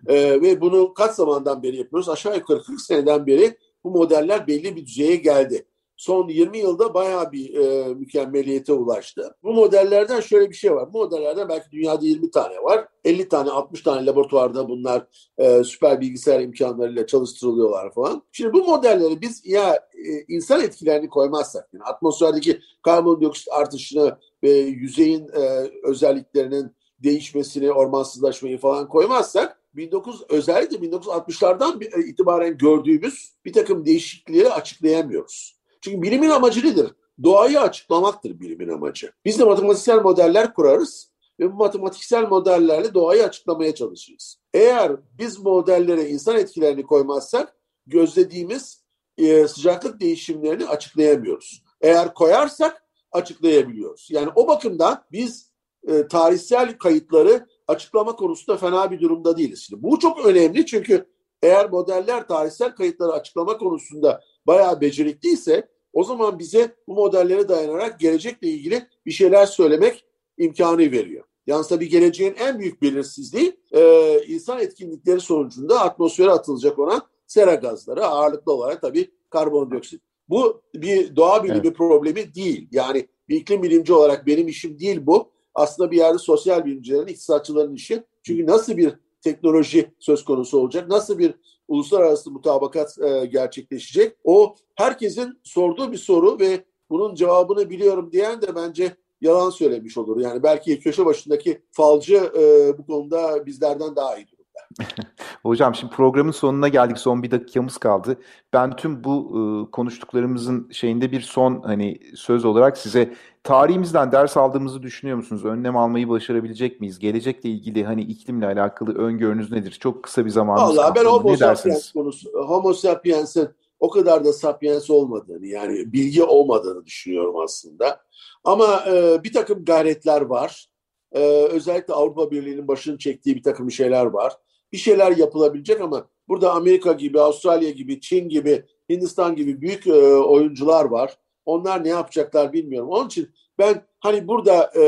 Ee, 0.07 0.41
ve 0.41 0.61
bunu 0.61 0.93
kaç 0.93 1.15
zamandan 1.15 1.63
beri 1.63 1.77
yapıyoruz? 1.77 2.09
Aşağı 2.09 2.37
yukarı 2.37 2.63
40 2.63 2.81
seneden 2.81 3.27
beri 3.27 3.57
bu 3.83 3.91
modeller 3.91 4.47
belli 4.47 4.75
bir 4.75 4.85
düzeye 4.85 5.15
geldi 5.15 5.65
son 5.97 6.27
20 6.27 6.57
yılda 6.57 6.93
bayağı 6.93 7.31
bir 7.31 7.53
e, 7.53 7.93
mükemmeliyete 7.93 8.73
ulaştı. 8.73 9.35
Bu 9.43 9.53
modellerden 9.53 10.19
şöyle 10.19 10.49
bir 10.49 10.55
şey 10.55 10.75
var. 10.75 10.93
Bu 10.93 10.97
modellerden 10.97 11.49
belki 11.49 11.71
dünyada 11.71 12.05
20 12.05 12.31
tane 12.31 12.55
var. 12.55 12.87
50 13.03 13.29
tane 13.29 13.49
60 13.49 13.81
tane 13.81 14.05
laboratuvarda 14.05 14.69
bunlar 14.69 15.07
e, 15.37 15.63
süper 15.63 16.01
bilgisayar 16.01 16.41
imkanlarıyla 16.41 17.07
çalıştırılıyorlar 17.07 17.93
falan. 17.93 18.23
Şimdi 18.31 18.53
bu 18.53 18.63
modelleri 18.63 19.21
biz 19.21 19.45
ya 19.45 19.75
e, 19.75 20.25
insan 20.27 20.61
etkilerini 20.61 21.09
koymazsak 21.09 21.69
yani 21.73 21.83
atmosferdeki 21.83 22.59
karbondioksit 22.83 23.47
artışını 23.51 24.17
ve 24.43 24.51
yüzeyin 24.51 25.27
e, 25.27 25.71
özelliklerinin 25.83 26.71
değişmesini, 27.03 27.71
ormansızlaşmayı 27.71 28.57
falan 28.57 28.87
koymazsak 28.87 29.59
19 29.77 30.23
özellikle 30.29 30.77
1960'lardan 30.77 31.99
itibaren 32.09 32.57
gördüğümüz 32.57 33.33
bir 33.45 33.53
takım 33.53 33.85
değişiklikleri 33.85 34.49
açıklayamıyoruz. 34.49 35.55
Çünkü 35.85 36.01
bilimin 36.01 36.29
amacı 36.29 36.65
nedir? 36.65 36.91
Doğayı 37.23 37.61
açıklamaktır 37.61 38.39
bilimin 38.39 38.69
amacı. 38.69 39.11
Biz 39.25 39.39
de 39.39 39.43
matematiksel 39.43 40.01
modeller 40.01 40.53
kurarız 40.53 41.11
ve 41.39 41.51
bu 41.53 41.55
matematiksel 41.55 42.27
modellerle 42.27 42.93
doğayı 42.93 43.23
açıklamaya 43.23 43.75
çalışırız. 43.75 44.37
Eğer 44.53 44.91
biz 45.19 45.39
modellere 45.39 46.09
insan 46.09 46.37
etkilerini 46.37 46.83
koymazsak 46.83 47.55
gözlediğimiz 47.87 48.83
e, 49.17 49.47
sıcaklık 49.47 49.99
değişimlerini 49.99 50.65
açıklayamıyoruz. 50.65 51.63
Eğer 51.81 52.13
koyarsak 52.13 52.83
açıklayabiliyoruz. 53.11 54.07
Yani 54.11 54.29
o 54.35 54.47
bakımdan 54.47 55.03
biz 55.11 55.51
e, 55.87 56.07
tarihsel 56.07 56.77
kayıtları 56.77 57.45
açıklama 57.67 58.15
konusunda 58.15 58.57
fena 58.57 58.91
bir 58.91 59.01
durumda 59.01 59.37
değiliz. 59.37 59.63
Şimdi 59.63 59.83
bu 59.83 59.99
çok 59.99 60.25
önemli 60.25 60.65
çünkü 60.65 61.05
eğer 61.41 61.69
modeller 61.69 62.27
tarihsel 62.27 62.75
kayıtları 62.75 63.11
açıklama 63.11 63.57
konusunda 63.57 64.21
bayağı 64.47 64.81
becerikliyse 64.81 65.74
o 65.95 66.03
zaman 66.03 66.39
bize 66.39 66.75
bu 66.87 66.93
modellere 66.93 67.47
dayanarak 67.47 67.99
gelecekle 67.99 68.47
ilgili 68.47 68.87
bir 69.05 69.11
şeyler 69.11 69.45
söylemek 69.45 70.05
imkanı 70.37 70.77
veriyor. 70.77 71.23
Yalnız 71.47 71.67
tabii 71.67 71.89
geleceğin 71.89 72.35
en 72.39 72.59
büyük 72.59 72.81
belirsizliği 72.81 73.57
e, 73.71 74.19
insan 74.27 74.59
etkinlikleri 74.59 75.19
sonucunda 75.19 75.81
atmosfere 75.81 76.31
atılacak 76.31 76.79
olan 76.79 77.01
sera 77.27 77.55
gazları 77.55 78.05
ağırlıklı 78.05 78.53
olarak 78.53 78.81
tabii 78.81 79.11
karbondioksit. 79.29 80.01
Bu 80.29 80.61
bir 80.75 81.15
doğa 81.15 81.43
bilimi 81.43 81.67
evet. 81.67 81.77
problemi 81.77 82.35
değil. 82.35 82.67
Yani 82.71 83.07
bir 83.29 83.35
iklim 83.35 83.63
bilimci 83.63 83.93
olarak 83.93 84.27
benim 84.27 84.47
işim 84.47 84.79
değil 84.79 84.99
bu. 85.05 85.31
Aslında 85.53 85.91
bir 85.91 85.97
yerde 85.97 86.17
sosyal 86.17 86.65
bilimcilerin, 86.65 87.07
iktisatçıların 87.07 87.75
işi. 87.75 88.03
Çünkü 88.23 88.45
nasıl 88.45 88.77
bir 88.77 88.93
teknoloji 89.21 89.91
söz 89.99 90.25
konusu 90.25 90.59
olacak, 90.59 90.89
nasıl 90.89 91.19
bir 91.19 91.33
uluslararası 91.67 92.31
mutabakat 92.31 92.97
e, 93.01 93.25
gerçekleşecek. 93.25 94.17
O 94.23 94.55
herkesin 94.75 95.39
sorduğu 95.43 95.91
bir 95.91 95.97
soru 95.97 96.39
ve 96.39 96.65
bunun 96.89 97.15
cevabını 97.15 97.69
biliyorum 97.69 98.11
diyen 98.11 98.41
de 98.41 98.55
bence 98.55 98.95
yalan 99.21 99.49
söylemiş 99.49 99.97
olur. 99.97 100.19
Yani 100.19 100.43
belki 100.43 100.79
köşe 100.79 101.05
başındaki 101.05 101.61
falcı 101.71 102.15
e, 102.15 102.77
bu 102.77 102.85
konuda 102.85 103.45
bizlerden 103.45 103.95
daha 103.95 104.17
iyi. 104.17 104.34
Hocam 105.43 105.75
şimdi 105.75 105.93
programın 105.93 106.31
sonuna 106.31 106.67
geldik. 106.67 106.97
Son 106.97 107.23
bir 107.23 107.31
dakikamız 107.31 107.77
kaldı. 107.77 108.17
Ben 108.53 108.75
tüm 108.75 109.03
bu 109.03 109.31
e, 109.31 109.71
konuştuklarımızın 109.71 110.69
şeyinde 110.71 111.11
bir 111.11 111.21
son 111.21 111.61
hani 111.61 111.99
söz 112.15 112.45
olarak 112.45 112.77
size 112.77 113.13
tarihimizden 113.43 114.11
ders 114.11 114.37
aldığımızı 114.37 114.83
düşünüyor 114.83 115.17
musunuz? 115.17 115.45
Önlem 115.45 115.77
almayı 115.77 116.09
başarabilecek 116.09 116.81
miyiz? 116.81 116.99
Gelecekle 116.99 117.49
ilgili 117.49 117.83
hani 117.83 118.01
iklimle 118.01 118.45
alakalı 118.45 118.95
öngörünüz 118.95 119.51
nedir? 119.51 119.71
Çok 119.71 120.03
kısa 120.03 120.25
bir 120.25 120.29
zamanımız 120.29 120.77
Valla 120.77 120.95
ben 120.95 121.05
Homo 121.05 121.37
sapiens 121.37 121.91
konusu, 121.91 122.29
Homo 122.47 122.73
sapiens'in 122.73 123.49
o 123.79 123.89
kadar 123.89 124.25
da 124.25 124.33
sapiens 124.33 124.89
olmadığını 124.89 125.47
yani 125.47 125.93
bilgi 125.93 126.23
olmadığını 126.23 126.85
düşünüyorum 126.85 127.35
aslında. 127.37 128.01
Ama 128.43 128.83
e, 128.87 129.23
bir 129.23 129.33
takım 129.33 129.65
gayretler 129.65 130.21
var. 130.21 130.67
E, 131.11 131.19
özellikle 131.51 131.93
Avrupa 131.93 132.31
Birliği'nin 132.31 132.67
başını 132.67 132.97
çektiği 132.97 133.35
bir 133.35 133.43
takım 133.43 133.71
şeyler 133.71 134.05
var. 134.05 134.33
Bir 134.75 134.79
şeyler 134.79 135.17
yapılabilecek 135.17 135.81
ama 135.81 136.07
burada 136.27 136.53
Amerika 136.53 136.91
gibi, 136.91 137.19
Avustralya 137.19 137.69
gibi, 137.69 138.01
Çin 138.01 138.29
gibi, 138.29 138.65
Hindistan 138.89 139.35
gibi 139.35 139.61
büyük 139.61 139.87
e, 139.87 140.15
oyuncular 140.15 140.85
var. 140.85 141.17
Onlar 141.45 141.83
ne 141.83 141.89
yapacaklar 141.89 142.53
bilmiyorum. 142.53 142.89
Onun 142.89 143.07
için 143.07 143.29
ben 143.57 143.85
hani 143.99 144.27
burada 144.27 144.71
e, 144.77 144.83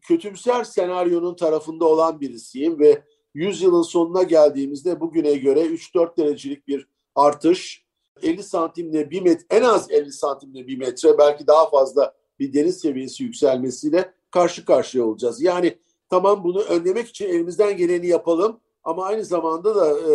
kötümser 0.00 0.64
senaryonun 0.64 1.34
tarafında 1.34 1.84
olan 1.84 2.20
birisiyim 2.20 2.78
ve 2.78 3.02
100 3.34 3.62
yılın 3.62 3.82
sonuna 3.82 4.22
geldiğimizde 4.22 5.00
bugüne 5.00 5.34
göre 5.34 5.60
3-4 5.60 6.16
derecelik 6.16 6.68
bir 6.68 6.88
artış 7.14 7.84
50 8.22 8.42
santimle 8.42 9.10
bir 9.10 9.22
metre 9.22 9.46
en 9.50 9.62
az 9.62 9.90
50 9.90 10.12
santimle 10.12 10.66
bir 10.66 10.78
metre 10.78 11.18
belki 11.18 11.46
daha 11.46 11.70
fazla 11.70 12.14
bir 12.38 12.52
deniz 12.52 12.80
seviyesi 12.80 13.24
yükselmesiyle 13.24 14.12
karşı 14.30 14.64
karşıya 14.64 15.04
olacağız. 15.04 15.42
Yani 15.42 15.78
tamam 16.10 16.44
bunu 16.44 16.60
önlemek 16.60 17.08
için 17.08 17.28
elimizden 17.28 17.76
geleni 17.76 18.06
yapalım 18.06 18.60
ama 18.88 19.04
aynı 19.04 19.24
zamanda 19.24 19.76
da 19.76 19.90
e, 19.90 20.14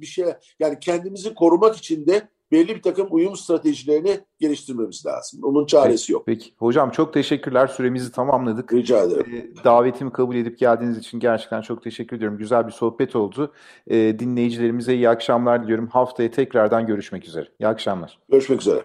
bir 0.00 0.06
şey 0.06 0.24
yani 0.58 0.78
kendimizi 0.80 1.34
korumak 1.34 1.76
için 1.76 2.06
de 2.06 2.28
belli 2.52 2.68
bir 2.76 2.82
takım 2.82 3.08
uyum 3.10 3.36
stratejilerini 3.36 4.20
geliştirmemiz 4.38 5.06
lazım. 5.06 5.40
Onun 5.44 5.66
çaresi 5.66 6.02
peki, 6.02 6.12
yok. 6.12 6.22
Peki. 6.26 6.50
Hocam 6.58 6.90
çok 6.90 7.14
teşekkürler. 7.14 7.66
Süremizi 7.66 8.12
tamamladık. 8.12 8.72
Rica 8.72 9.02
ederim. 9.02 9.26
Ee, 9.34 9.64
davetimi 9.64 10.12
kabul 10.12 10.36
edip 10.36 10.58
geldiğiniz 10.58 10.98
için 10.98 11.20
gerçekten 11.20 11.60
çok 11.60 11.82
teşekkür 11.82 12.16
ediyorum. 12.16 12.38
Güzel 12.38 12.66
bir 12.66 12.72
sohbet 12.72 13.16
oldu. 13.16 13.52
Ee, 13.86 14.18
dinleyicilerimize 14.18 14.94
iyi 14.94 15.08
akşamlar 15.08 15.62
diliyorum. 15.62 15.86
Haftaya 15.86 16.30
tekrardan 16.30 16.86
görüşmek 16.86 17.24
üzere. 17.24 17.48
İyi 17.60 17.66
akşamlar. 17.66 18.18
Görüşmek 18.28 18.60
üzere. 18.60 18.82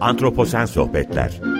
Antroposen 0.00 0.64
Sohbetler 0.64 1.57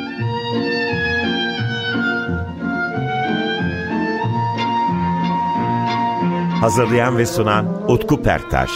Hazırlayan 6.61 7.19
ve 7.19 7.27
sunan 7.27 7.91
Utku 7.91 8.23
Perktaş 8.23 8.71